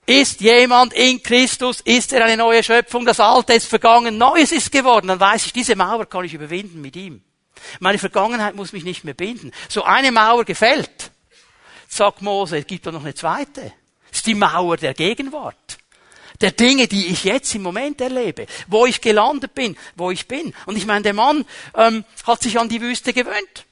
[0.08, 4.72] ist jemand in Christus, ist er eine neue Schöpfung, das Alte ist vergangen, Neues ist
[4.72, 7.22] geworden, dann weiß ich, diese Mauer kann ich überwinden mit ihm.
[7.80, 9.52] Meine Vergangenheit muss mich nicht mehr binden.
[9.68, 11.12] So eine Mauer gefällt,
[11.88, 13.74] sagt Mose, es gibt doch noch eine zweite.
[14.10, 15.79] Das ist die Mauer der Gegenwart
[16.41, 20.54] der Dinge, die ich jetzt im Moment erlebe, wo ich gelandet bin, wo ich bin.
[20.65, 23.65] Und ich meine, der Mann ähm, hat sich an die Wüste gewöhnt.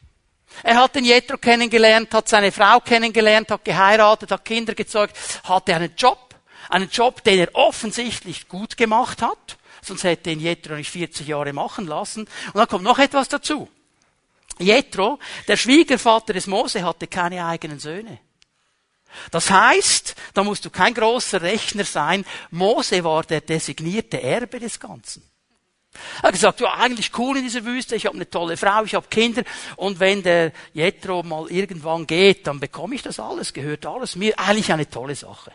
[0.64, 5.76] Er hat den Jethro kennengelernt, hat seine Frau kennengelernt, hat geheiratet, hat Kinder gezeugt, hatte
[5.76, 6.36] einen Job,
[6.70, 11.54] einen Job, den er offensichtlich gut gemacht hat, sonst hätte ihn Jethro nicht 40 Jahre
[11.54, 12.22] machen lassen.
[12.22, 13.70] Und dann kommt noch etwas dazu.
[14.60, 18.20] Jethro, der Schwiegervater des Mose, hatte keine eigenen Söhne.
[19.32, 22.26] Das heißt, da musst du kein großer Rechner sein.
[22.52, 25.24] Mose war der designierte Erbe des Ganzen.
[26.22, 28.94] Er hat gesagt, ja, eigentlich cool in dieser Wüste, ich habe eine tolle Frau, ich
[28.94, 29.44] habe Kinder
[29.78, 34.38] und wenn der Jethro mal irgendwann geht, dann bekomme ich das alles, gehört alles mir.
[34.38, 35.52] Eigentlich eine tolle Sache.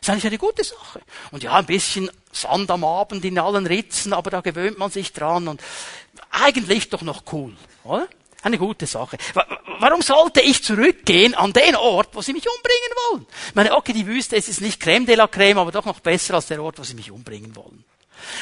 [0.00, 1.00] Das ist eigentlich eine gute Sache.
[1.30, 5.12] Und ja, ein bisschen Sand am Abend in allen Ritzen, aber da gewöhnt man sich
[5.12, 5.60] dran und
[6.30, 8.08] eigentlich doch noch cool, oder?
[8.46, 9.18] Eine gute Sache.
[9.80, 13.26] Warum sollte ich zurückgehen an den Ort, wo sie mich umbringen wollen?
[13.48, 15.98] Ich meine, okay, die Wüste es ist nicht Creme de la Creme, aber doch noch
[15.98, 17.84] besser als der Ort, wo sie mich umbringen wollen.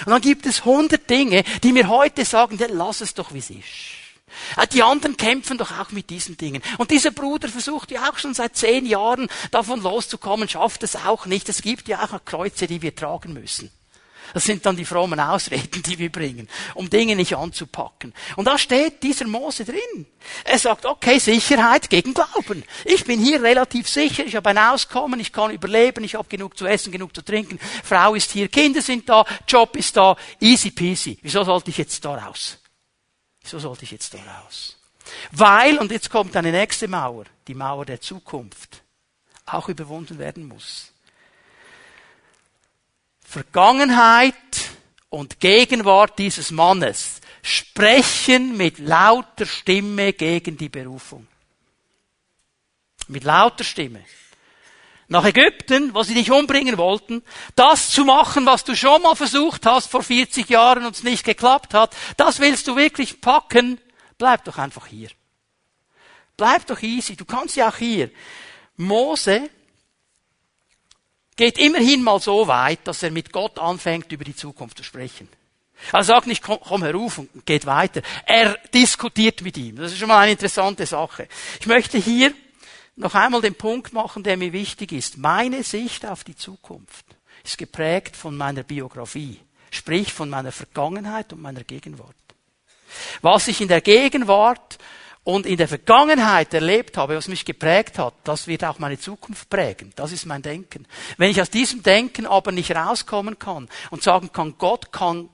[0.05, 3.49] Und dann gibt es hundert Dinge, die mir heute sagen, lass es doch, wie es
[3.49, 4.59] ist.
[4.59, 6.61] Äh, die anderen kämpfen doch auch mit diesen Dingen.
[6.77, 11.25] Und dieser Bruder versucht ja auch schon seit zehn Jahren davon loszukommen, schafft es auch
[11.25, 11.49] nicht.
[11.49, 13.71] Es gibt ja auch Kreuze, die wir tragen müssen.
[14.33, 18.15] Das sind dann die frommen Ausreden, die wir bringen, um Dinge nicht anzupacken.
[18.37, 20.07] Und da steht dieser Mose drin.
[20.45, 22.65] Er sagt, okay, Sicherheit gegen Glauben.
[22.85, 26.57] Ich bin hier relativ sicher, ich habe ein Auskommen, ich kann überleben, ich habe genug
[26.57, 30.71] zu essen, genug zu trinken, Frau ist hier, Kinder sind da, Job ist da, easy
[30.71, 31.19] peasy.
[31.23, 32.59] Wieso sollte ich jetzt da raus?
[33.43, 34.79] Wieso sollte ich jetzt da raus?
[35.33, 38.83] Weil, und jetzt kommt eine nächste Mauer, die Mauer der Zukunft,
[39.47, 40.94] auch überwunden werden muss.
[43.25, 44.35] Vergangenheit
[45.09, 51.27] und Gegenwart dieses Mannes sprechen mit lauter Stimme gegen die Berufung.
[53.09, 54.05] Mit lauter Stimme.
[55.09, 57.23] Nach Ägypten, wo sie dich umbringen wollten,
[57.57, 61.25] das zu machen, was du schon mal versucht hast vor 40 Jahren und es nicht
[61.25, 63.79] geklappt hat, das willst du wirklich packen,
[64.17, 65.11] bleib doch einfach hier.
[66.37, 68.11] Bleib doch easy, du kannst ja auch hier.
[68.77, 69.51] Mose
[71.37, 75.29] geht immerhin mal so weit, dass er mit Gott anfängt, über die Zukunft zu sprechen.
[75.93, 78.03] Er sagt nicht, komm, komm heruf und geht weiter.
[78.27, 79.77] Er diskutiert mit ihm.
[79.77, 81.29] Das ist schon mal eine interessante Sache.
[81.61, 82.33] Ich möchte hier
[82.97, 85.19] noch einmal den Punkt machen, der mir wichtig ist.
[85.19, 87.05] Meine Sicht auf die Zukunft
[87.43, 92.15] ist geprägt von meiner Biografie, sprich von meiner Vergangenheit und meiner Gegenwart.
[93.21, 94.79] Was ich in der Gegenwart
[95.25, 99.49] und in der Vergangenheit erlebt habe, was mich geprägt hat, das wird auch meine Zukunft
[99.49, 99.91] prägen.
[99.97, 100.87] Das ist mein Denken.
[101.17, 105.31] Wenn ich aus diesem Denken aber nicht rauskommen kann und sagen kann, Gott kann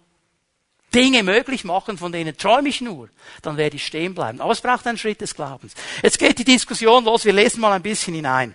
[0.95, 3.11] Dinge möglich machen, von denen träume ich nur,
[3.43, 4.41] dann werde ich stehen bleiben.
[4.41, 5.75] Aber es braucht einen Schritt des Glaubens.
[6.03, 7.25] Jetzt geht die Diskussion los.
[7.25, 8.55] Wir lesen mal ein bisschen hinein.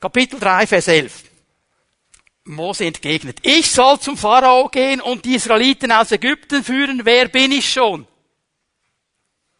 [0.00, 1.24] Kapitel 3, Vers 11.
[2.44, 7.00] Mose entgegnet, ich soll zum Pharao gehen und die Israeliten aus Ägypten führen.
[7.04, 8.06] Wer bin ich schon?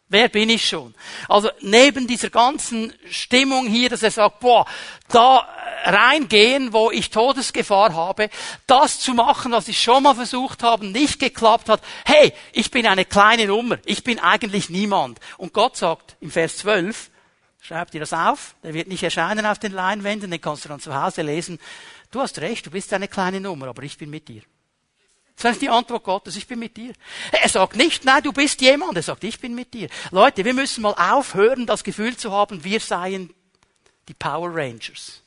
[0.09, 0.95] Wer bin ich schon?
[1.27, 4.65] Also neben dieser ganzen Stimmung hier, dass er sagt, boah,
[5.09, 5.45] da
[5.83, 8.29] reingehen, wo ich Todesgefahr habe,
[8.67, 11.81] das zu machen, was ich schon mal versucht habe, nicht geklappt hat.
[12.05, 15.19] Hey, ich bin eine kleine Nummer, ich bin eigentlich niemand.
[15.37, 17.09] Und Gott sagt im Vers 12,
[17.59, 20.79] schreib dir das auf, der wird nicht erscheinen auf den Leinwänden, den kannst du dann
[20.79, 21.59] zu Hause lesen.
[22.11, 24.41] Du hast recht, du bist eine kleine Nummer, aber ich bin mit dir.
[25.39, 26.93] Das ist die Antwort Gottes, ich bin mit dir.
[27.31, 29.87] Er sagt nicht, nein, du bist jemand, er sagt, ich bin mit dir.
[30.09, 33.31] Leute, wir müssen mal aufhören, das Gefühl zu haben, wir seien
[34.07, 35.21] die Power Rangers.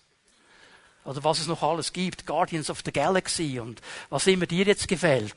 [1.04, 4.88] Oder was es noch alles gibt, Guardians of the Galaxy und was immer dir jetzt
[4.88, 5.34] gefällt.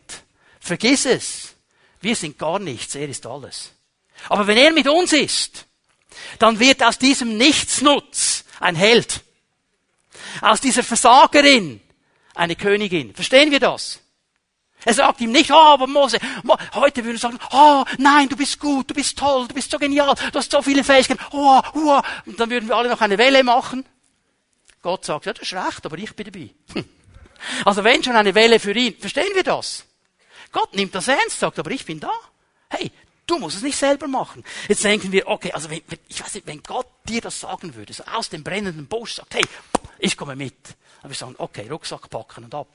[0.60, 1.56] Vergiss es.
[2.02, 3.72] Wir sind gar nichts, er ist alles.
[4.28, 5.68] Aber wenn er mit uns ist,
[6.40, 9.22] dann wird aus diesem Nichtsnutz ein Held.
[10.42, 11.80] Aus dieser Versagerin
[12.34, 13.14] eine Königin.
[13.14, 14.03] Verstehen wir das?
[14.86, 16.18] Er sagt ihm nicht, oh, aber Mose,
[16.74, 19.80] heute würden wir sagen, oh, nein, du bist gut, du bist toll, du bist so
[19.80, 22.02] genial, du hast so viele Fähigkeiten, oh, oh.
[22.26, 23.86] Und dann würden wir alle noch eine Welle machen.
[24.82, 26.84] Gott sagt, ja, das ist recht, aber ich bin dabei.
[27.66, 29.84] Also wenn schon eine Welle für ihn, verstehen wir das?
[30.54, 32.12] Gott nimmt das ernst, sagt, aber ich bin da.
[32.70, 32.92] Hey,
[33.28, 34.44] du musst es nicht selber machen.
[34.68, 37.92] Jetzt denken wir, okay, also wenn, ich weiß nicht, wenn Gott dir das sagen würde,
[37.92, 39.44] so aus dem brennenden Busch sagt, hey,
[40.00, 40.56] ich komme mit.
[41.02, 42.68] Dann wir sagen, okay, Rucksack packen und ab.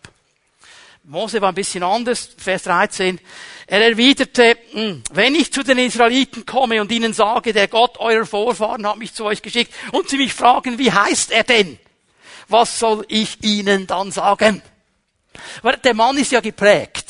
[1.04, 3.18] Mose war ein bisschen anders, Vers 13.
[3.66, 8.26] Er erwiderte, hm, wenn ich zu den Israeliten komme und ihnen sage, der Gott eurer
[8.26, 11.78] Vorfahren hat mich zu euch geschickt und sie mich fragen, wie heißt er denn?
[12.48, 14.62] Was soll ich ihnen dann sagen?
[15.84, 17.07] Der Mann ist ja geprägt.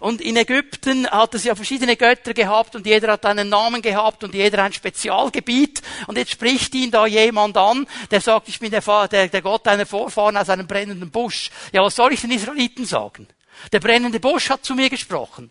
[0.00, 4.24] Und in Ägypten hat es ja verschiedene Götter gehabt und jeder hat einen Namen gehabt
[4.24, 5.82] und jeder ein Spezialgebiet.
[6.06, 9.66] Und jetzt spricht ihn da jemand an, der sagt, ich bin der, der, der Gott
[9.66, 11.50] deiner Vorfahren aus einem brennenden Busch.
[11.72, 13.26] Ja, was soll ich den Israeliten sagen?
[13.72, 15.50] Der brennende Busch hat zu mir gesprochen.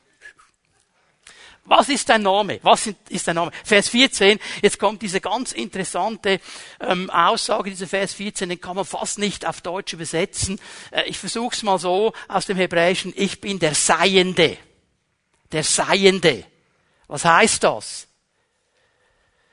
[1.72, 2.60] Was ist dein Name?
[2.64, 3.50] Was ist dein Name?
[3.64, 6.42] Vers 14, jetzt kommt diese ganz interessante
[6.82, 10.60] ähm, Aussage, dieser Vers 14, den kann man fast nicht auf Deutsch übersetzen.
[10.92, 14.58] Äh, ich versuche es mal so aus dem Hebräischen, ich bin der Seiende.
[15.54, 16.44] Der Seiende.
[17.08, 18.06] Was heißt das?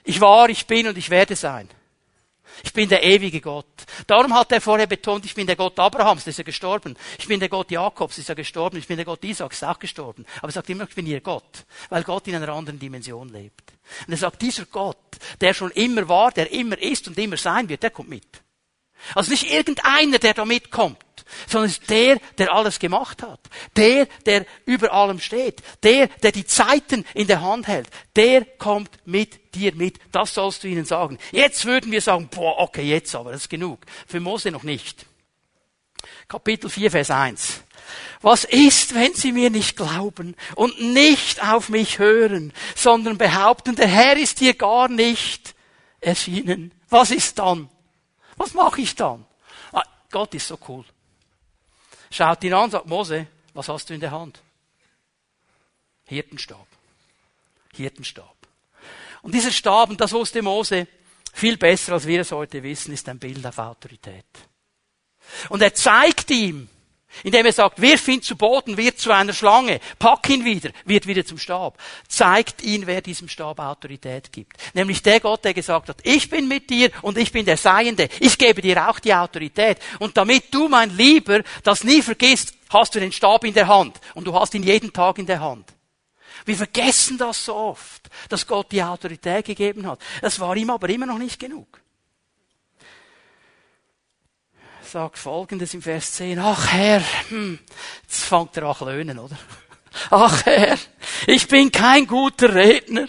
[0.03, 1.71] Ich war, ich bin und ich werde sein.
[2.65, 3.67] Ich bin der ewige Gott.
[4.07, 6.97] Darum hat er vorher betont, ich bin der Gott Abrahams, der ist ja gestorben.
[7.19, 8.79] Ich bin der Gott Jakobs, ist ja gestorben.
[8.79, 10.25] Ich bin der Gott Isaaks, ist auch gestorben.
[10.39, 13.73] Aber er sagt immer, ich bin ihr Gott, weil Gott in einer anderen Dimension lebt.
[14.07, 14.97] Und er sagt, dieser Gott,
[15.41, 18.43] der schon immer war, der immer ist und immer sein wird, der kommt mit.
[19.15, 20.99] Also nicht irgendeiner, der da mitkommt,
[21.47, 23.41] sondern es ist der, der alles gemacht hat.
[23.77, 25.63] Der, der über allem steht.
[25.83, 27.89] Der, der die Zeiten in der Hand hält.
[28.17, 29.99] Der kommt mit dir mit.
[30.13, 31.19] Das sollst du ihnen sagen.
[31.33, 33.81] Jetzt würden wir sagen, boah, okay, jetzt aber, das ist genug.
[34.07, 35.07] Für Mose noch nicht.
[36.29, 37.63] Kapitel 4, Vers 1.
[38.21, 43.87] Was ist, wenn sie mir nicht glauben und nicht auf mich hören, sondern behaupten, der
[43.87, 45.55] Herr ist hier gar nicht
[46.01, 46.73] erschienen?
[46.89, 47.71] Was ist dann?
[48.39, 49.27] Was mache ich dann?
[49.73, 50.85] Ah, Gott ist so cool.
[52.11, 54.41] Schaut ihn an sagt, Mose, was hast du in der Hand?
[56.07, 56.67] Hirtenstab.
[57.75, 58.37] Hirtenstab.
[59.23, 60.87] Und dieser Stab, und das wusste Mose,
[61.33, 64.25] viel besser als wir es heute wissen, ist ein Bild auf Autorität.
[65.51, 66.69] Und er zeigt ihm,
[67.25, 71.07] indem er sagt, wirf ihn zu Boden, wird zu einer Schlange, pack ihn wieder, wird
[71.07, 71.79] wieder zum Stab.
[72.07, 74.57] Zeigt ihn, wer diesem Stab Autorität gibt.
[74.75, 78.09] Nämlich der Gott, der gesagt hat, ich bin mit dir und ich bin der Seiende.
[78.21, 79.79] Ich gebe dir auch die Autorität.
[79.99, 83.99] Und damit du, mein Lieber, das nie vergisst, hast du den Stab in der Hand.
[84.15, 85.67] Und du hast ihn jeden Tag in der Hand.
[86.45, 90.01] Wir vergessen das so oft, dass Gott die Autorität gegeben hat.
[90.23, 91.81] Das war ihm aber immer noch nicht genug
[94.89, 96.39] sagt folgendes im Vers 10.
[96.39, 97.59] Ach Herr, hm,
[98.03, 99.37] jetzt fängt er an löhnen, oder?
[100.11, 100.79] Ach Herr,
[101.27, 103.07] ich bin kein guter Redner.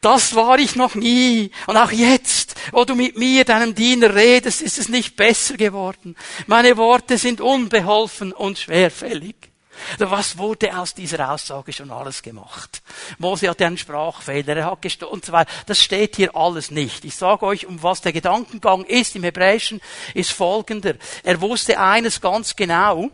[0.00, 1.50] Das war ich noch nie.
[1.66, 6.16] Und auch jetzt, wo du mit mir, deinem Diener, redest, ist es nicht besser geworden.
[6.46, 9.49] Meine Worte sind unbeholfen und schwerfällig.
[9.98, 12.82] Was wurde aus dieser Aussage schon alles gemacht?
[13.18, 15.50] Mose hatte einen Sprachfehler, er hat gestohlen und so weiter.
[15.66, 17.04] Das steht hier alles nicht.
[17.04, 19.80] Ich sage euch, um was der Gedankengang ist im Hebräischen,
[20.14, 20.94] ist folgender.
[21.22, 23.10] Er wusste eines ganz genau,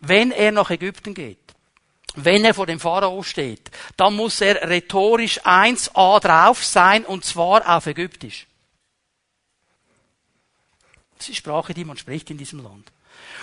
[0.00, 1.38] wenn er nach Ägypten geht,
[2.14, 7.76] wenn er vor dem Pharao steht, dann muss er rhetorisch 1a drauf sein und zwar
[7.76, 8.46] auf Ägyptisch.
[11.16, 12.92] Das ist die Sprache, die man spricht in diesem Land.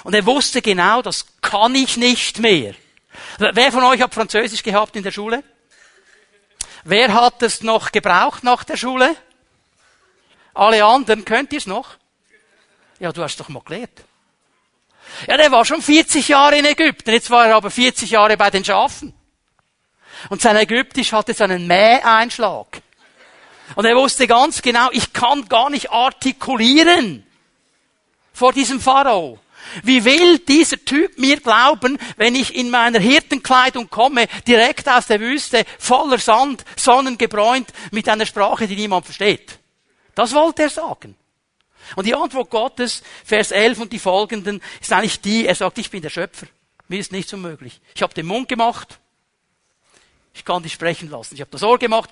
[0.06, 2.76] Und er wusste genau, das kann ich nicht mehr.
[3.39, 5.44] Wer von euch hat Französisch gehabt in der Schule?
[6.84, 9.15] Wer hat es noch gebraucht nach der Schule?
[10.54, 11.96] Alle anderen, könnt ihr es noch?
[13.00, 14.04] Ja, du hast doch mal gelehrt.
[15.25, 18.52] Ja, der war schon 40 Jahre in Ägypten, jetzt war er aber 40 Jahre bei
[18.52, 19.12] den Schafen.
[20.29, 22.79] Und sein Ägyptisch hatte so einen Mäh-Einschlag.
[23.73, 27.25] Und er wusste ganz genau, ich kann gar nicht artikulieren
[28.34, 29.40] vor diesem Pharao.
[29.84, 35.20] Wie will dieser Typ mir glauben, wenn ich in meiner Hirtenkleidung komme, direkt aus der
[35.20, 39.60] Wüste, voller Sand, sonnengebräunt, mit einer Sprache, die niemand versteht?
[40.13, 41.16] Das wollte er sagen.
[41.96, 45.92] Und die Antwort Gottes, Vers 11 und die folgenden, ist eigentlich die, er sagt, ich
[45.92, 46.48] bin der Schöpfer.
[46.88, 47.80] Mir ist nichts unmöglich.
[47.94, 49.00] Ich habe den Mund gemacht.
[50.34, 51.36] Ich kann dich sprechen lassen.
[51.36, 52.10] Ich habe das Ohr gemacht.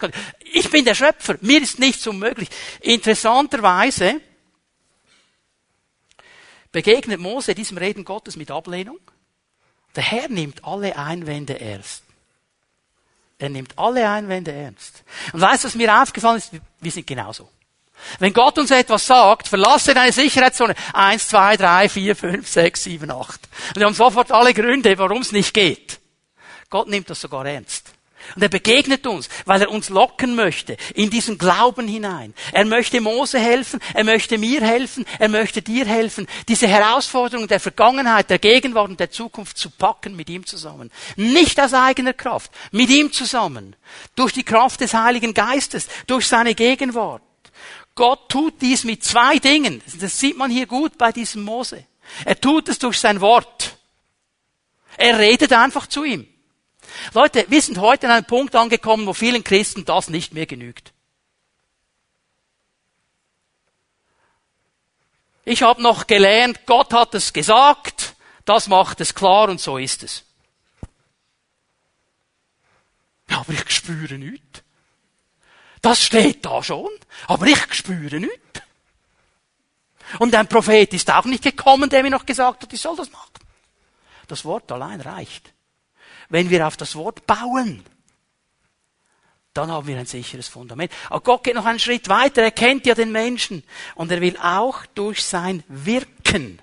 [0.54, 1.36] Ich bin der Schöpfer.
[1.41, 2.49] Mir ist nichts unmöglich.
[2.82, 4.22] Interessanterweise
[6.74, 8.99] begegnet Mose diesem Reden Gottes mit Ablehnung.
[9.95, 12.03] Der Herr nimmt alle Einwände erst.
[13.39, 15.03] Er nimmt alle Einwände ernst.
[15.32, 16.51] Und weißt du, was mir aufgefallen ist?
[16.82, 17.49] Wir sind genauso.
[18.19, 20.76] Wenn Gott uns etwas sagt, verlasse deine Sicherheitszone.
[20.93, 23.39] Eins, zwei, drei, vier, fünf, sechs, sieben, acht.
[23.69, 25.99] Und wir haben sofort alle Gründe, warum es nicht geht.
[26.69, 27.92] Gott nimmt das sogar ernst.
[28.36, 32.34] Und er begegnet uns, weil er uns locken möchte in diesen Glauben hinein.
[32.51, 37.59] Er möchte Mose helfen, er möchte mir helfen, er möchte dir helfen, diese Herausforderung der
[37.59, 40.91] Vergangenheit, der Gegenwart und der Zukunft zu packen mit ihm zusammen.
[41.15, 43.76] Nicht aus eigener Kraft, mit ihm zusammen.
[44.15, 47.21] Durch die Kraft des Heiligen Geistes, durch seine Gegenwart.
[47.95, 49.82] Gott tut dies mit zwei Dingen.
[49.99, 51.86] Das sieht man hier gut bei diesem Mose.
[52.26, 53.78] Er tut es durch sein Wort.
[54.97, 56.28] Er redet einfach zu ihm.
[57.14, 60.93] Leute, wir sind heute an einem Punkt angekommen, wo vielen Christen das nicht mehr genügt.
[65.45, 70.04] Ich habe noch gelernt, Gott hat es gesagt, das macht es klar und so ist
[70.04, 70.24] es.
[73.30, 74.64] Ja, aber ich spüre nichts.
[75.82, 76.89] Das steht da schon,
[77.28, 78.62] aber ich spüre nichts.
[80.20, 83.12] Und ein Prophet ist auch nicht gekommen, der mir noch gesagt hat, ich soll das
[83.12, 83.32] machen.
[84.28, 85.51] Das Wort allein reicht.
[86.30, 87.84] Wenn wir auf das Wort bauen,
[89.53, 90.91] dann haben wir ein sicheres Fundament.
[91.09, 92.41] Aber Gott geht noch einen Schritt weiter.
[92.41, 93.63] Er kennt ja den Menschen.
[93.95, 96.59] Und er will auch durch sein Wirken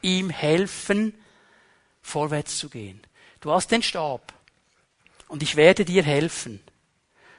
[0.00, 1.14] ihm helfen,
[2.00, 3.02] vorwärts zu gehen.
[3.40, 4.32] Du hast den Stab.
[5.28, 6.60] Und ich werde dir helfen.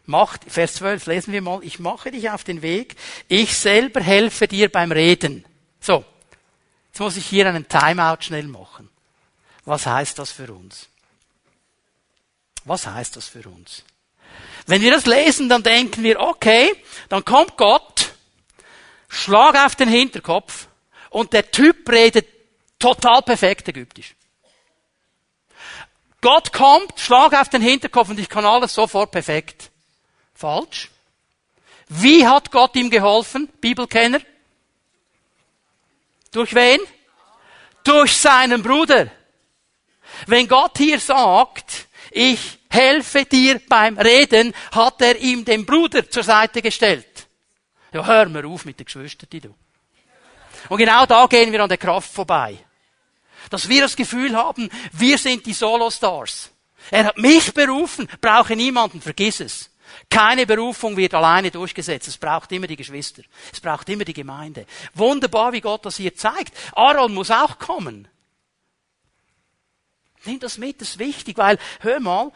[0.05, 2.95] Macht, Vers 12, lesen wir mal, ich mache dich auf den Weg,
[3.29, 5.45] ich selber helfe dir beim Reden.
[5.79, 6.03] So,
[6.87, 8.89] jetzt muss ich hier einen Timeout schnell machen.
[9.63, 10.89] Was heißt das für uns?
[12.65, 13.83] Was heißt das für uns?
[14.65, 16.71] Wenn wir das lesen, dann denken wir, okay,
[17.09, 18.13] dann kommt Gott,
[19.09, 20.67] Schlag auf den Hinterkopf
[21.09, 22.27] und der Typ redet
[22.79, 24.15] total perfekt Ägyptisch.
[26.21, 29.69] Gott kommt, Schlag auf den Hinterkopf und ich kann alles sofort perfekt.
[30.33, 30.89] Falsch.
[31.89, 33.49] Wie hat Gott ihm geholfen?
[33.59, 34.21] Bibelkenner?
[36.31, 36.79] Durch wen?
[37.83, 39.11] Durch seinen Bruder.
[40.25, 46.23] Wenn Gott hier sagt, ich helfe dir beim Reden, hat er ihm den Bruder zur
[46.23, 47.27] Seite gestellt.
[47.91, 49.55] Ja, hör mir auf mit den Geschwistern, die du.
[50.69, 52.57] Und genau da gehen wir an der Kraft vorbei.
[53.49, 56.51] Dass wir das Gefühl haben, wir sind die Solo-Stars.
[56.91, 59.69] Er hat mich berufen, brauche niemanden, vergiss es.
[60.09, 62.07] Keine Berufung wird alleine durchgesetzt.
[62.07, 63.23] Es braucht immer die Geschwister.
[63.51, 64.65] Es braucht immer die Gemeinde.
[64.93, 66.53] Wunderbar, wie Gott das hier zeigt.
[66.73, 68.07] Aaron muss auch kommen.
[70.25, 72.31] Nimm das mit, das ist wichtig, weil, hör mal,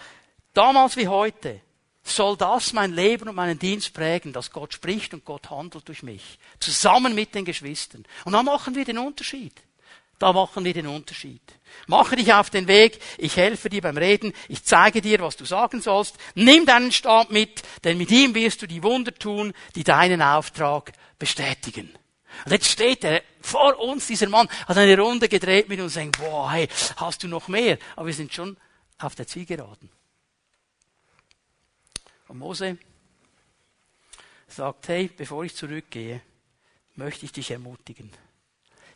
[0.53, 1.61] damals wie heute,
[2.03, 6.03] soll das mein Leben und meinen Dienst prägen, dass Gott spricht und Gott handelt durch
[6.03, 6.39] mich.
[6.59, 8.05] Zusammen mit den Geschwistern.
[8.25, 9.53] Und da machen wir den Unterschied.
[10.19, 11.41] Da machen wir den Unterschied.
[11.85, 15.45] Mache dich auf den Weg, ich helfe dir beim Reden, ich zeige dir, was du
[15.45, 19.83] sagen sollst, nimm deinen Stab mit, denn mit ihm wirst du die Wunder tun, die
[19.83, 21.93] deinen Auftrag bestätigen.
[22.45, 26.01] Und jetzt steht er vor uns, dieser Mann, hat eine Runde gedreht mit uns und
[26.01, 26.67] denkt, boah, hey,
[26.97, 27.77] hast du noch mehr?
[27.95, 28.57] Aber wir sind schon
[28.99, 29.89] auf der Zielgeraden.
[32.27, 32.77] Und Mose
[34.47, 36.21] sagt, hey, bevor ich zurückgehe,
[36.95, 38.11] möchte ich dich ermutigen.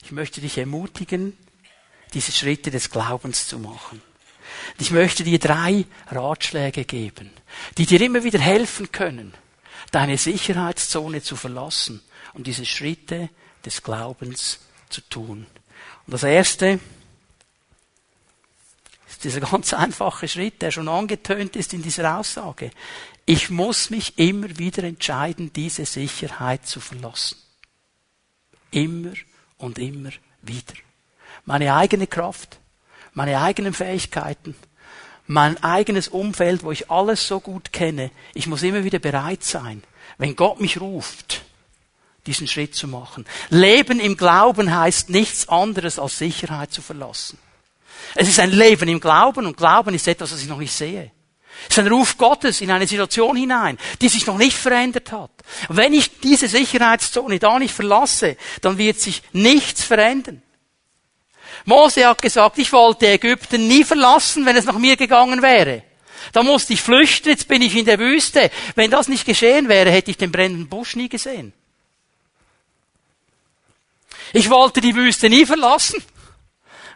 [0.04, 1.38] Ich möchte dich ermutigen,
[2.14, 4.02] diese Schritte des Glaubens zu machen.
[4.80, 7.32] Ich möchte dir drei Ratschläge geben,
[7.78, 9.34] die dir immer wieder helfen können,
[9.92, 12.02] deine Sicherheitszone zu verlassen
[12.34, 13.30] und diese Schritte
[13.66, 14.60] des Glaubens
[14.90, 15.46] zu tun.
[16.06, 16.80] Und das erste
[19.10, 22.72] ist dieser ganz einfache Schritt, der schon angetönt ist in dieser Aussage.
[23.26, 27.38] Ich muss mich immer wieder entscheiden, diese Sicherheit zu verlassen.
[28.72, 29.14] Immer
[29.58, 30.12] und immer
[30.42, 30.74] wieder.
[31.46, 32.60] Meine eigene Kraft,
[33.14, 34.56] meine eigenen Fähigkeiten,
[35.28, 38.12] mein eigenes Umfeld, wo ich alles so gut kenne.
[38.34, 39.84] Ich muss immer wieder bereit sein,
[40.18, 41.44] wenn Gott mich ruft,
[42.26, 43.26] diesen Schritt zu machen.
[43.50, 47.40] Leben im Glauben heißt nichts anderes als Sicherheit zu verlassen.
[48.16, 51.12] Es ist ein Leben im Glauben und Glauben ist etwas, was ich noch nicht sehe.
[51.70, 55.32] Es ist ein Ruf Gottes in eine Situation hinein, die sich noch nicht verändert hat.
[55.68, 60.42] Und wenn ich diese Sicherheitszone da nicht verlasse, dann wird sich nichts verändern.
[61.66, 65.84] Mose hat gesagt, ich wollte Ägypten nie verlassen, wenn es nach mir gegangen wäre.
[66.34, 68.50] Da musste ich flüchten, jetzt bin ich in der Wüste.
[68.76, 71.54] Wenn das nicht geschehen wäre, hätte ich den brennenden Busch nie gesehen.
[74.34, 76.04] Ich wollte die Wüste nie verlassen.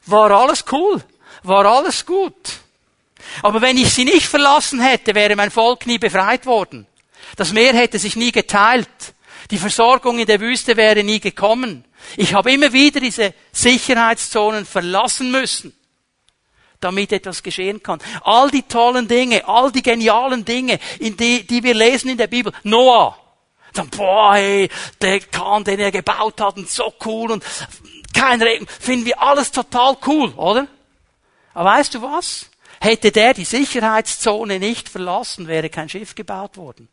[0.05, 1.03] War alles cool.
[1.43, 2.59] war alles gut.
[3.41, 6.88] Aber wenn ich sie nicht verlassen hätte, wäre mein Volk nie befreit worden.
[7.36, 8.88] Das Meer hätte sich nie geteilt.
[9.51, 11.86] Die Versorgung in der Wüste wäre nie gekommen.
[12.17, 15.73] Ich habe immer wieder diese Sicherheitszonen verlassen müssen,
[16.79, 17.99] damit etwas geschehen kann.
[18.21, 22.27] All die tollen Dinge, all die genialen Dinge, in die, die wir lesen in der
[22.27, 22.53] Bibel.
[22.63, 23.17] Noah.
[23.78, 24.69] Dann, boah, hey,
[25.01, 27.43] der Kahn, den er gebaut hat, und so cool und
[28.13, 28.67] kein Regen.
[28.67, 30.67] Finden wir alles total cool, oder?
[31.53, 32.49] Aber weißt du was?
[32.80, 36.89] Hätte der die Sicherheitszone nicht verlassen, wäre kein Schiff gebaut worden.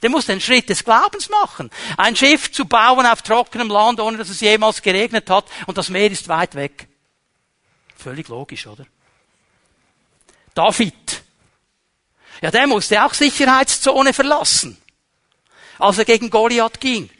[0.00, 1.70] Der muss den Schritt des Glaubens machen.
[1.96, 5.88] Ein Schiff zu bauen auf trockenem Land, ohne dass es jemals geregnet hat, und das
[5.88, 6.88] Meer ist weit weg.
[7.96, 8.86] Völlig logisch, oder?
[10.54, 11.22] David.
[12.40, 14.81] Ja, der musste auch Sicherheitszone verlassen,
[15.82, 17.10] als er gegen Goliath ging.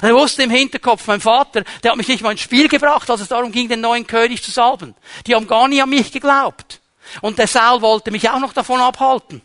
[0.00, 3.20] Er wusste im Hinterkopf, mein Vater, der hat mich nicht mal ins Spiel gebracht, als
[3.20, 4.94] es darum ging, den neuen König zu salben.
[5.26, 6.80] Die haben gar nie an mich geglaubt.
[7.20, 9.42] Und der Saul wollte mich auch noch davon abhalten.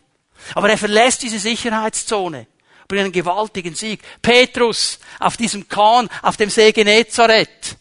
[0.54, 2.46] Aber er verlässt diese Sicherheitszone.
[2.86, 4.00] Bringt einen gewaltigen Sieg.
[4.22, 7.76] Petrus auf diesem Kahn auf dem See Genezareth.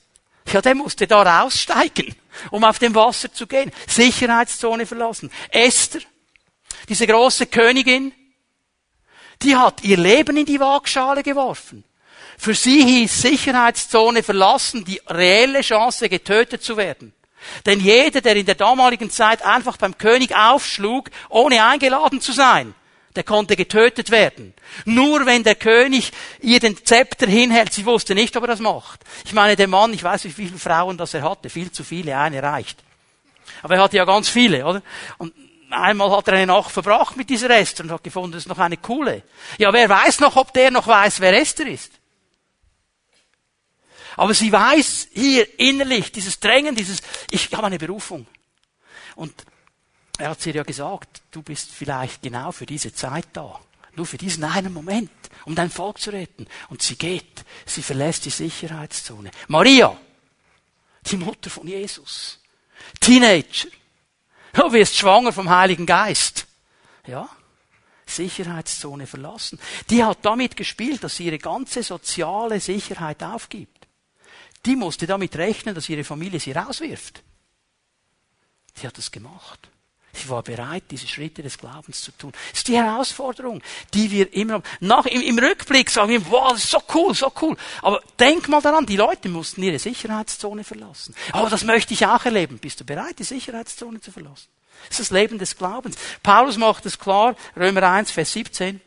[0.52, 2.16] Ja, der musste da raussteigen,
[2.52, 3.72] um auf dem Wasser zu gehen.
[3.88, 5.32] Sicherheitszone verlassen.
[5.50, 6.02] Esther,
[6.90, 8.12] diese große Königin,
[9.42, 11.84] die hat ihr Leben in die Waagschale geworfen.
[12.38, 17.14] Für sie hieß Sicherheitszone verlassen die reelle Chance, getötet zu werden.
[17.66, 22.76] Denn jeder, der in der damaligen Zeit einfach beim König aufschlug, ohne eingeladen zu sein,
[23.16, 24.54] der konnte getötet werden.
[24.86, 29.02] Nur wenn der König ihr den Zepter hinhält, sie wusste nicht, ob er das macht.
[29.26, 31.84] Ich meine, der Mann, ich weiß nicht, wie viele Frauen das er hatte, viel zu
[31.84, 32.78] viele, eine reicht.
[33.64, 34.84] Aber er hatte ja ganz viele, oder?
[35.18, 35.34] Und
[35.70, 38.60] einmal hat er eine Nacht verbracht mit dieser Esther und hat gefunden, das ist noch
[38.60, 39.24] eine coole.
[39.58, 41.92] Ja, wer weiß noch, ob der noch weiß, wer Esther ist?
[44.16, 48.26] Aber sie weiß hier innerlich, dieses Drängen, dieses, ich habe eine Berufung.
[49.16, 49.46] Und
[50.18, 53.60] er hat sie ja gesagt, du bist vielleicht genau für diese Zeit da.
[53.96, 55.12] Nur für diesen einen Moment,
[55.46, 56.48] um dein Volk zu retten.
[56.70, 57.46] Und sie geht.
[57.66, 59.32] Sie verlässt die Sicherheitszone.
[59.48, 59.96] Maria,
[61.06, 62.40] die Mutter von Jesus.
[63.00, 63.70] Teenager.
[64.54, 66.48] Du wirst schwanger vom Heiligen Geist.
[67.06, 67.30] Ja.
[68.06, 69.60] Sicherheitszone verlassen.
[69.90, 73.78] Die hat damit gespielt, dass sie ihre ganze soziale Sicherheit aufgibt
[74.68, 77.24] die musste damit rechnen, dass ihre Familie sie rauswirft.
[78.76, 79.70] Sie hat es gemacht.
[80.18, 82.32] Sie war bereit, diese Schritte des Glaubens zu tun.
[82.52, 83.62] Das ist die Herausforderung,
[83.94, 84.64] die wir immer haben.
[84.80, 87.56] Nach, im, im Rückblick sagen wir, wow, das ist so cool, so cool.
[87.82, 91.16] Aber denk mal daran, die Leute mussten ihre Sicherheitszone verlassen.
[91.32, 92.58] Aber das möchte ich auch erleben.
[92.58, 94.48] Bist du bereit, die Sicherheitszone zu verlassen?
[94.90, 95.96] Das ist das Leben des Glaubens.
[96.24, 98.82] Paulus macht es klar, Römer 1, Vers 17.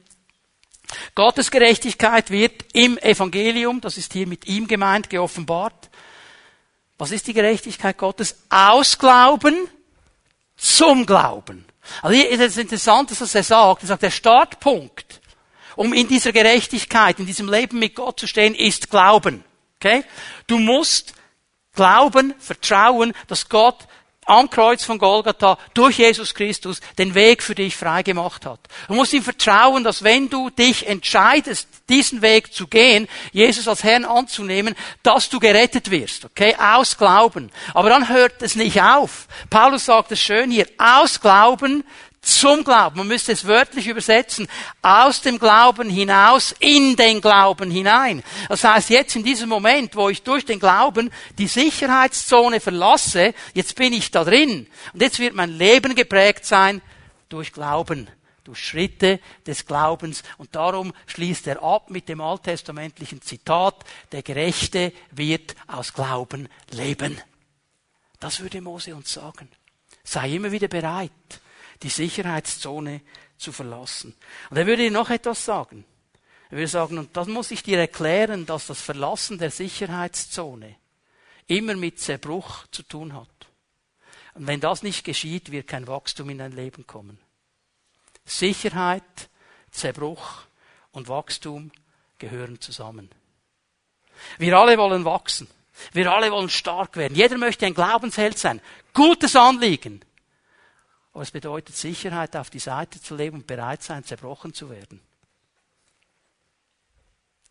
[1.15, 5.91] Gottes Gerechtigkeit wird im Evangelium, das ist hier mit ihm gemeint, geoffenbart.
[6.99, 8.37] Was ist die Gerechtigkeit Gottes?
[8.51, 9.57] Aus Glauben
[10.61, 11.65] zum Glauben.
[12.03, 15.21] Also hier ist es interessant, dass er sagt, er sagt, der Startpunkt,
[15.75, 19.43] um in dieser Gerechtigkeit, in diesem Leben mit Gott zu stehen, ist Glauben.
[19.77, 20.05] Okay?
[20.47, 21.15] Du musst
[21.75, 23.87] glauben, vertrauen, dass Gott
[24.31, 28.61] am Kreuz von Golgatha durch Jesus Christus den Weg für dich freigemacht hat.
[28.87, 33.83] Du musst ihm vertrauen, dass wenn du dich entscheidest, diesen Weg zu gehen, Jesus als
[33.83, 36.55] Herrn anzunehmen, dass du gerettet wirst, okay?
[36.59, 37.51] Aus Glauben.
[37.75, 39.27] Aber dann hört es nicht auf.
[39.51, 41.83] Paulus sagt es schön hier, aus Glauben
[42.21, 42.99] zum Glauben.
[42.99, 44.47] Man müsste es wörtlich übersetzen.
[44.83, 48.23] Aus dem Glauben hinaus in den Glauben hinein.
[48.49, 53.75] Das heißt, jetzt in diesem Moment, wo ich durch den Glauben die Sicherheitszone verlasse, jetzt
[53.75, 54.67] bin ich da drin.
[54.93, 56.83] Und jetzt wird mein Leben geprägt sein
[57.29, 58.09] durch Glauben.
[58.45, 60.23] Durch Schritte des Glaubens.
[60.39, 63.77] Und darum schließt er ab mit dem alttestamentlichen Zitat,
[64.13, 67.21] der Gerechte wird aus Glauben leben.
[68.19, 69.49] Das würde Mose uns sagen.
[70.03, 71.11] Sei immer wieder bereit
[71.83, 73.01] die Sicherheitszone
[73.37, 74.15] zu verlassen.
[74.51, 75.85] Und er würde noch etwas sagen.
[76.51, 80.77] Er würde sagen, und das muss ich dir erklären, dass das Verlassen der Sicherheitszone
[81.47, 83.29] immer mit Zerbruch zu tun hat.
[84.35, 87.19] Und wenn das nicht geschieht, wird kein Wachstum in dein Leben kommen.
[88.25, 89.03] Sicherheit,
[89.71, 90.43] Zerbruch
[90.93, 91.73] und Wachstum
[92.19, 93.11] gehören zusammen.
[94.39, 95.49] Wir alle wollen wachsen.
[95.93, 97.15] Wir alle wollen stark werden.
[97.15, 98.61] Jeder möchte ein Glaubensheld sein.
[98.93, 100.05] Gutes Anliegen.
[101.13, 105.01] Aber es bedeutet Sicherheit, auf die Seite zu leben und bereit sein, zerbrochen zu werden.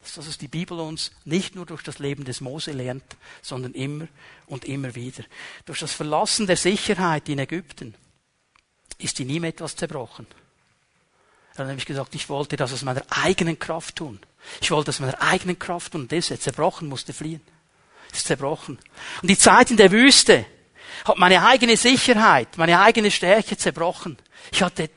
[0.01, 3.03] Das ist, was die Bibel uns nicht nur durch das Leben des Mose lernt,
[3.41, 4.07] sondern immer
[4.47, 5.23] und immer wieder.
[5.65, 7.95] Durch das Verlassen der Sicherheit in Ägypten
[8.97, 10.25] ist in ihm etwas zerbrochen.
[11.53, 14.19] Er hat nämlich gesagt, ich wollte das aus meiner eigenen Kraft tun.
[14.61, 16.01] Ich wollte das aus meiner eigenen Kraft tun.
[16.01, 17.41] Und das ist zerbrochen, musste fliehen.
[18.13, 18.79] Ist zerbrochen.
[19.21, 20.45] Und die Zeit in der Wüste,
[21.05, 24.17] hat meine eigene Sicherheit, meine eigene Stärke zerbrochen.
[24.51, 24.89] Ich hatte,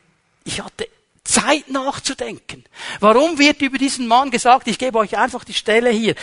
[0.45, 0.88] ich hatte
[1.24, 2.64] Zeit nachzudenken.
[2.99, 6.16] Warum wird über diesen Mann gesagt, ich gebe euch einfach die Stelle hier,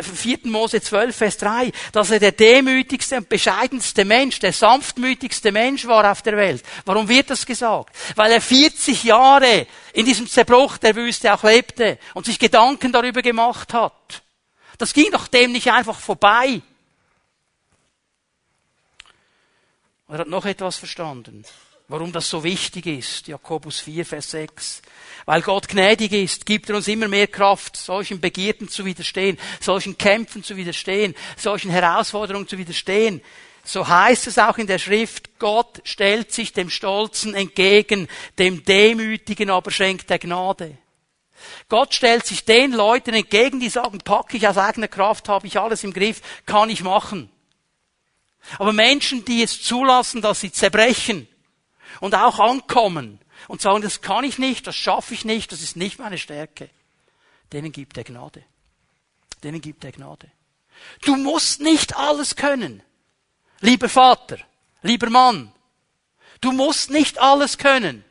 [0.00, 0.44] 4.
[0.44, 5.86] Äh, Mose 12, Vers 3, dass er der demütigste und bescheidenste Mensch, der sanftmütigste Mensch
[5.86, 6.62] war auf der Welt.
[6.84, 7.96] Warum wird das gesagt?
[8.14, 13.22] Weil er 40 Jahre in diesem Zerbruch der Wüste auch lebte und sich Gedanken darüber
[13.22, 14.22] gemacht hat.
[14.78, 16.62] Das ging doch dem nicht einfach vorbei.
[20.08, 21.44] Er hat noch etwas verstanden
[21.88, 23.28] warum das so wichtig ist.
[23.28, 24.82] Jakobus 4, Vers 6.
[25.24, 29.96] Weil Gott gnädig ist, gibt er uns immer mehr Kraft, solchen Begierden zu widerstehen, solchen
[29.98, 33.22] Kämpfen zu widerstehen, solchen Herausforderungen zu widerstehen.
[33.64, 39.50] So heißt es auch in der Schrift, Gott stellt sich dem Stolzen entgegen, dem Demütigen
[39.50, 40.78] aber schenkt er Gnade.
[41.68, 45.58] Gott stellt sich den Leuten entgegen, die sagen, packe ich aus eigener Kraft, habe ich
[45.58, 47.30] alles im Griff, kann ich machen.
[48.58, 51.28] Aber Menschen, die es zulassen, dass sie zerbrechen,
[52.00, 55.76] und auch ankommen und sagen, das kann ich nicht, das schaffe ich nicht, das ist
[55.76, 56.70] nicht meine Stärke,
[57.52, 58.44] denen gibt er Gnade.
[59.42, 60.30] Denen gibt er Gnade.
[61.02, 62.82] Du musst nicht alles können.
[63.60, 64.38] Lieber Vater,
[64.82, 65.52] lieber Mann,
[66.40, 68.04] du musst nicht alles können.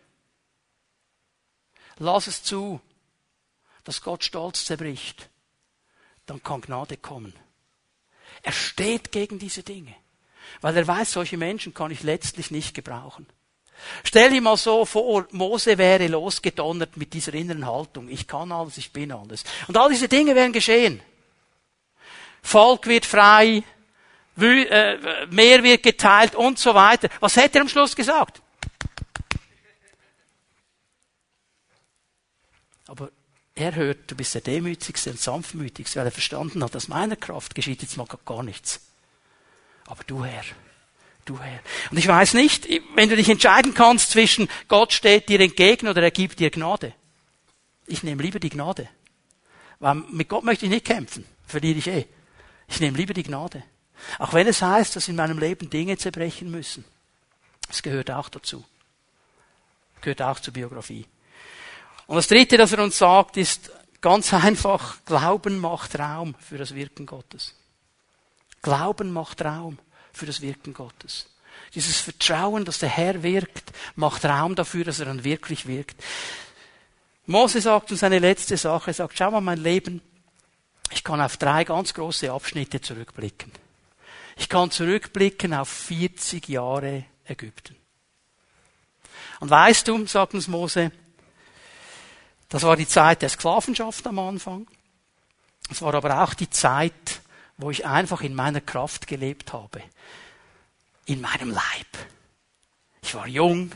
[1.98, 2.82] Lass es zu,
[3.84, 5.30] dass Gott Stolz zerbricht.
[6.26, 7.34] Dann kann Gnade kommen.
[8.42, 9.96] Er steht gegen diese Dinge,
[10.62, 13.28] weil er weiß, solche Menschen kann ich letztlich nicht gebrauchen.
[14.04, 18.10] Stell dir mal so vor, Mose wäre losgedonnert mit dieser inneren Haltung.
[18.10, 19.44] Ich kann alles, ich bin alles.
[19.68, 21.02] Und all diese Dinge wären geschehen.
[22.42, 23.64] Volk wird frei,
[24.38, 27.10] äh, Meer wird geteilt und so weiter.
[27.20, 28.42] Was hätte er am Schluss gesagt?
[32.88, 33.10] Aber
[33.56, 37.56] er hört, du bist der demütigste und sanftmütigste, weil er verstanden hat, aus meiner Kraft
[37.56, 38.82] geschieht jetzt mal gar nichts.
[39.88, 40.44] Aber du Herr,
[41.26, 41.60] du Herr.
[41.92, 46.02] Und ich weiß nicht, wenn du dich entscheiden kannst zwischen Gott steht dir entgegen oder
[46.02, 46.94] er gibt dir Gnade.
[47.88, 48.90] Ich nehme lieber die Gnade.
[49.80, 51.26] Weil mit Gott möchte ich nicht kämpfen.
[51.46, 52.06] Verliere ich eh.
[52.68, 53.64] Ich nehme lieber die Gnade.
[54.20, 56.84] Auch wenn es heißt, dass in meinem Leben Dinge zerbrechen müssen.
[57.68, 58.64] Das gehört auch dazu.
[60.02, 61.06] Gehört auch zur Biografie.
[62.08, 63.72] Und das dritte, das er uns sagt, ist
[64.02, 67.56] ganz einfach, Glauben macht Raum für das Wirken Gottes.
[68.66, 69.78] Glauben macht Raum
[70.12, 71.28] für das Wirken Gottes.
[71.76, 76.04] Dieses Vertrauen, dass der Herr wirkt, macht Raum dafür, dass er dann wirklich wirkt.
[77.28, 78.90] Mose sagt uns eine letzte Sache.
[78.90, 80.02] Er sagt, schau mal mein Leben.
[80.90, 83.52] Ich kann auf drei ganz große Abschnitte zurückblicken.
[84.36, 87.76] Ich kann zurückblicken auf 40 Jahre Ägypten.
[89.42, 90.92] Und weißt du, sagt uns Mose,
[92.50, 94.66] das war die Zeit der Sklavenschaft am Anfang.
[95.70, 97.22] Es war aber auch die Zeit
[97.58, 99.82] wo ich einfach in meiner Kraft gelebt habe.
[101.06, 101.88] In meinem Leib.
[103.02, 103.72] Ich war jung.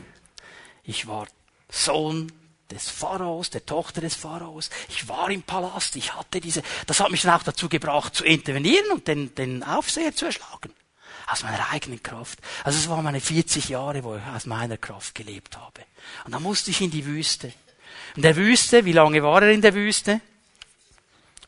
[0.82, 1.26] Ich war
[1.70, 2.32] Sohn
[2.70, 4.70] des Pharaos, der Tochter des Pharaos.
[4.88, 5.96] Ich war im Palast.
[5.96, 9.62] Ich hatte diese, das hat mich dann auch dazu gebracht, zu intervenieren und den, den
[9.62, 10.72] Aufseher zu erschlagen.
[11.26, 12.40] Aus meiner eigenen Kraft.
[12.64, 15.82] Also es waren meine 40 Jahre, wo ich aus meiner Kraft gelebt habe.
[16.24, 17.52] Und dann musste ich in die Wüste.
[18.16, 20.20] In der Wüste, wie lange war er in der Wüste?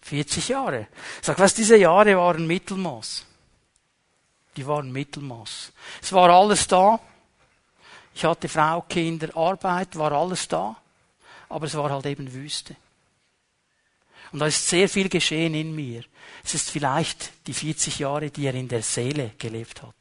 [0.03, 0.89] 40 Jahre.
[1.21, 3.25] Sag, was diese Jahre waren Mittelmaß.
[4.57, 5.73] Die waren Mittelmaß.
[6.03, 7.01] Es war alles da.
[8.15, 10.77] Ich hatte Frau, Kinder, Arbeit, war alles da.
[11.49, 12.77] Aber es war halt eben Wüste.
[14.33, 16.05] Und da ist sehr viel geschehen in mir.
[16.43, 19.95] Es ist vielleicht die 40 Jahre, die er in der Seele gelebt hat.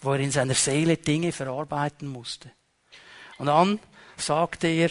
[0.00, 2.50] Wo er in seiner Seele Dinge verarbeiten musste.
[3.38, 3.80] Und dann
[4.16, 4.90] sagte er,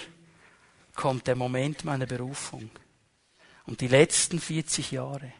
[0.95, 2.69] kommt der Moment meiner Berufung.
[3.65, 5.31] Und die letzten 40 Jahre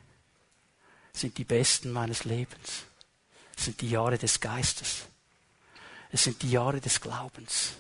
[1.12, 2.86] sind die besten meines Lebens.
[3.56, 5.06] Es sind die Jahre des Geistes.
[6.12, 7.74] Es sind die Jahre des Glaubens.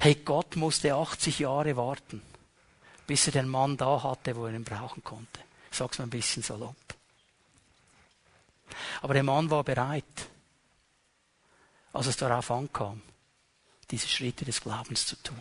[0.00, 2.22] Hey, Gott musste 80 Jahre warten,
[3.06, 5.40] bis er den Mann da hatte, wo er ihn brauchen konnte.
[5.70, 6.76] Ich sag's mal ein bisschen salopp.
[9.00, 10.04] Aber der Mann war bereit,
[11.92, 13.02] als es darauf ankam,
[13.90, 15.40] diese Schritte des Glaubens zu tun.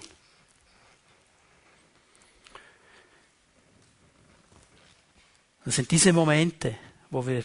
[5.68, 6.78] Das sind diese Momente,
[7.10, 7.44] wo wir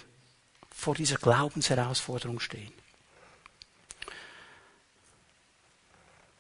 [0.71, 2.73] vor dieser Glaubensherausforderung stehen.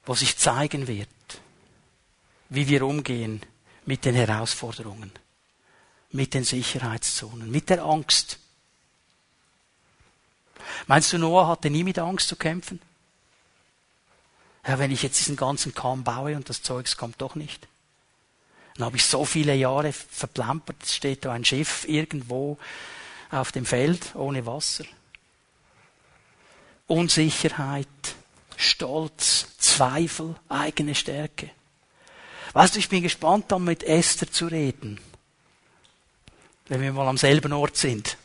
[0.04, 1.08] Wo sich zeigen wird,
[2.50, 3.42] wie wir umgehen
[3.84, 5.10] mit den Herausforderungen,
[6.12, 8.38] mit den Sicherheitszonen, mit der Angst.
[10.86, 12.80] Meinst du, Noah hatte nie mit Angst zu kämpfen?
[14.64, 17.66] Ja, wenn ich jetzt diesen ganzen Kahn baue und das Zeugs kommt doch nicht.
[18.76, 22.58] Dann habe ich so viele Jahre verplampert, es steht da ein Schiff irgendwo
[23.30, 24.84] auf dem Feld ohne Wasser.
[26.86, 27.86] Unsicherheit,
[28.56, 31.50] Stolz, Zweifel, eigene Stärke.
[32.52, 35.00] Weißt du, ich bin gespannt, dann mit Esther zu reden.
[36.68, 38.16] Wenn wir mal am selben Ort sind.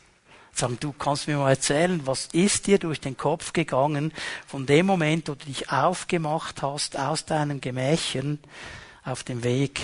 [0.52, 4.12] Sagen, du kannst mir mal erzählen, was ist dir durch den Kopf gegangen
[4.46, 8.38] von dem Moment, wo du dich aufgemacht hast aus deinen Gemächern
[9.04, 9.80] auf dem Weg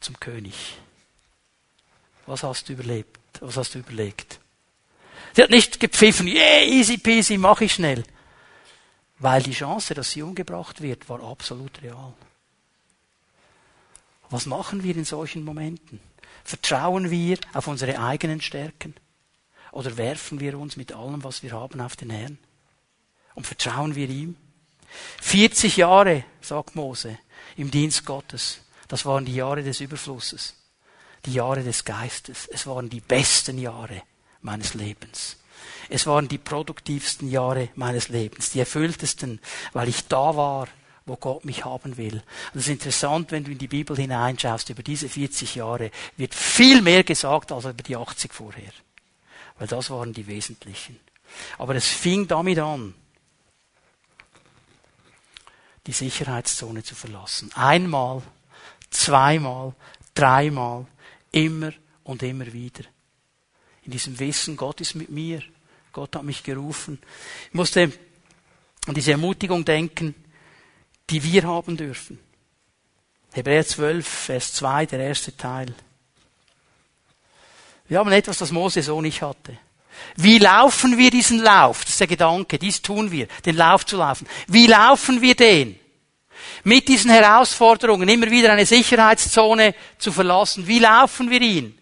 [0.00, 0.78] zum König?
[2.26, 3.20] Was hast du überlebt?
[3.40, 4.40] Was hast du überlegt?
[5.34, 8.04] Sie hat nicht gepfiffen, yeah, easy peasy, mach ich schnell.
[9.18, 12.12] Weil die Chance, dass sie umgebracht wird, war absolut real.
[14.30, 16.00] Was machen wir in solchen Momenten?
[16.44, 18.94] Vertrauen wir auf unsere eigenen Stärken?
[19.72, 22.38] Oder werfen wir uns mit allem, was wir haben, auf den Herrn?
[23.34, 24.36] Und vertrauen wir ihm?
[25.20, 27.18] 40 Jahre, sagt Mose,
[27.56, 28.60] im Dienst Gottes.
[28.88, 30.54] Das waren die Jahre des Überflusses.
[31.24, 32.46] Die Jahre des Geistes.
[32.46, 34.02] Es waren die besten Jahre
[34.42, 35.36] meines Lebens.
[35.88, 39.40] Es waren die produktivsten Jahre meines Lebens, die erfülltesten,
[39.72, 40.68] weil ich da war,
[41.06, 42.14] wo Gott mich haben will.
[42.14, 46.34] Und es ist interessant, wenn du in die Bibel hineinschaust, über diese 40 Jahre wird
[46.34, 48.72] viel mehr gesagt als über die 80 vorher.
[49.58, 50.98] Weil das waren die wesentlichen.
[51.58, 52.94] Aber es fing damit an,
[55.86, 57.50] die Sicherheitszone zu verlassen.
[57.54, 58.22] Einmal,
[58.98, 59.74] zweimal,
[60.14, 60.86] dreimal,
[61.32, 61.72] immer
[62.04, 62.84] und immer wieder.
[63.82, 65.42] In diesem Wissen, Gott ist mit mir.
[65.92, 66.98] Gott hat mich gerufen.
[67.48, 67.92] Ich musste
[68.86, 70.14] an diese Ermutigung denken,
[71.08, 72.18] die wir haben dürfen.
[73.32, 75.74] Hebräer 12, Vers 2, der erste Teil.
[77.88, 79.58] Wir haben etwas, das Mose so nicht hatte.
[80.16, 81.82] Wie laufen wir diesen Lauf?
[81.82, 84.26] Das ist der Gedanke, dies tun wir, den Lauf zu laufen.
[84.46, 85.78] Wie laufen wir den?
[86.64, 90.66] Mit diesen Herausforderungen immer wieder eine Sicherheitszone zu verlassen.
[90.66, 91.78] Wie laufen wir ihn?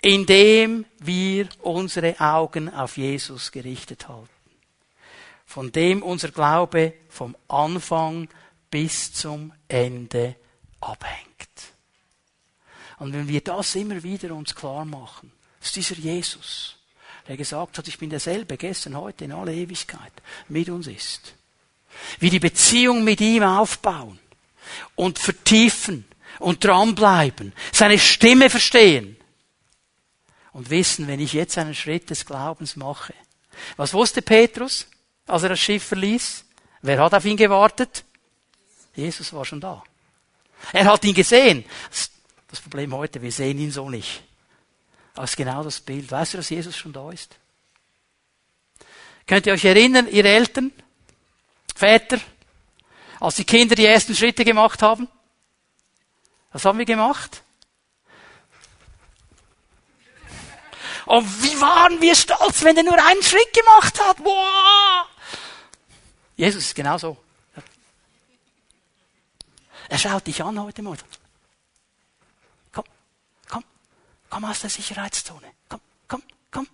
[0.00, 4.28] Indem wir unsere Augen auf Jesus gerichtet halten.
[5.46, 8.28] Von dem unser Glaube vom Anfang
[8.70, 10.36] bis zum Ende
[10.80, 11.28] abhängt.
[12.98, 16.76] Und wenn wir das immer wieder uns klar machen, ist dieser Jesus,
[17.26, 20.12] der gesagt hat, ich bin derselbe, gestern, heute, in alle Ewigkeit,
[20.48, 21.34] mit uns ist.
[22.18, 24.18] Wie die Beziehung mit ihm aufbauen
[24.94, 26.04] und vertiefen
[26.38, 29.16] und dranbleiben, seine Stimme verstehen
[30.52, 33.14] und wissen, wenn ich jetzt einen Schritt des Glaubens mache.
[33.76, 34.86] Was wusste Petrus,
[35.26, 36.44] als er das Schiff verließ?
[36.82, 38.04] Wer hat auf ihn gewartet?
[38.94, 39.82] Jesus war schon da.
[40.72, 41.64] Er hat ihn gesehen.
[42.48, 44.22] Das Problem heute, wir sehen ihn so nicht.
[45.14, 46.10] Aber es ist genau das Bild.
[46.10, 47.36] Weißt du, dass Jesus schon da ist?
[49.26, 50.72] Könnt ihr euch erinnern, ihr Eltern,
[51.78, 52.18] Väter,
[53.20, 55.08] als die Kinder die ersten Schritte gemacht haben?
[56.50, 57.42] Was haben wir gemacht?
[61.06, 64.18] Und wie waren wir stolz, wenn er nur einen Schritt gemacht hat.
[64.18, 65.06] Wow!
[66.36, 67.16] Jesus ist genauso.
[69.88, 70.98] Er schaut dich an heute Morgen.
[72.72, 72.84] Komm,
[73.48, 73.64] komm,
[74.28, 75.50] komm aus der Sicherheitszone.
[75.68, 76.66] Komm, komm, komm.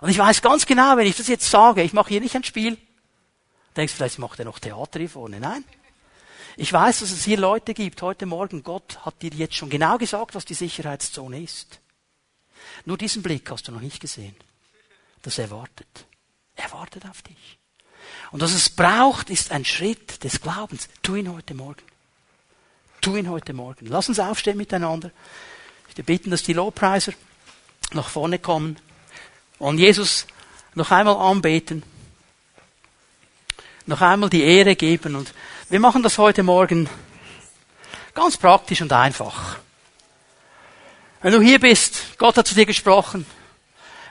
[0.00, 2.44] Und ich weiß ganz genau, wenn ich das jetzt sage, ich mache hier nicht ein
[2.44, 2.78] Spiel.
[3.76, 5.38] Denkst vielleicht macht er noch Theater hier vorne.
[5.38, 5.64] Nein.
[6.56, 8.62] Ich weiß, dass es hier Leute gibt heute Morgen.
[8.62, 11.80] Gott hat dir jetzt schon genau gesagt, was die Sicherheitszone ist.
[12.86, 14.34] Nur diesen Blick hast du noch nicht gesehen.
[15.22, 16.06] Das erwartet.
[16.54, 17.58] Er wartet auf dich.
[18.30, 20.88] Und was es braucht, ist ein Schritt des Glaubens.
[21.02, 21.82] Tu ihn heute Morgen.
[23.02, 23.86] Tu ihn heute Morgen.
[23.86, 25.10] Lass uns aufstehen miteinander.
[25.94, 27.12] Ich bitten, dass die Lobpreiser
[27.92, 28.78] nach vorne kommen
[29.58, 30.26] und Jesus
[30.74, 31.82] noch einmal anbeten,
[33.86, 35.32] noch einmal die Ehre geben und
[35.68, 36.88] wir machen das heute Morgen
[38.14, 39.58] ganz praktisch und einfach.
[41.22, 43.26] Wenn du hier bist, Gott hat zu dir gesprochen.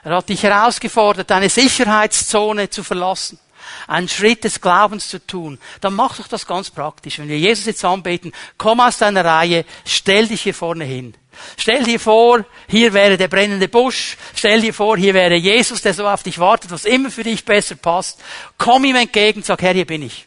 [0.02, 3.38] Er hat dich herausgefordert, deine Sicherheitszone zu verlassen
[3.86, 7.18] einen Schritt des Glaubens zu tun, dann mach doch das ganz praktisch.
[7.18, 11.14] Wenn wir Jesus jetzt anbeten, komm aus deiner Reihe, stell dich hier vorne hin.
[11.56, 14.16] Stell dir vor, hier wäre der brennende Busch.
[14.34, 17.44] Stell dir vor, hier wäre Jesus, der so auf dich wartet, was immer für dich
[17.44, 18.22] besser passt.
[18.58, 20.26] Komm ihm entgegen, sag, Herr, hier bin ich.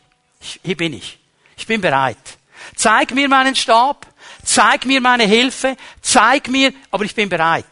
[0.63, 1.19] Hier bin ich.
[1.57, 2.17] Ich bin bereit.
[2.75, 4.07] Zeig mir meinen Stab.
[4.43, 5.75] Zeig mir meine Hilfe.
[6.01, 7.65] Zeig mir, aber ich bin bereit.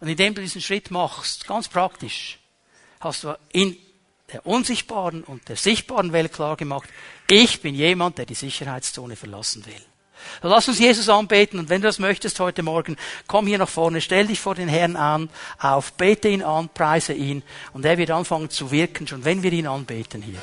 [0.00, 2.38] Und indem du diesen Schritt machst, ganz praktisch,
[3.00, 3.76] hast du in
[4.32, 6.88] der unsichtbaren und der sichtbaren Welt klar gemacht,
[7.30, 9.82] ich bin jemand, der die Sicherheitszone verlassen will.
[10.42, 12.96] Lass uns Jesus anbeten und wenn du das möchtest heute Morgen,
[13.26, 17.12] komm hier nach vorne, stell dich vor den Herrn an, auf, bete ihn an, preise
[17.12, 17.42] ihn
[17.72, 20.40] und er wird anfangen zu wirken, schon wenn wir ihn anbeten hier.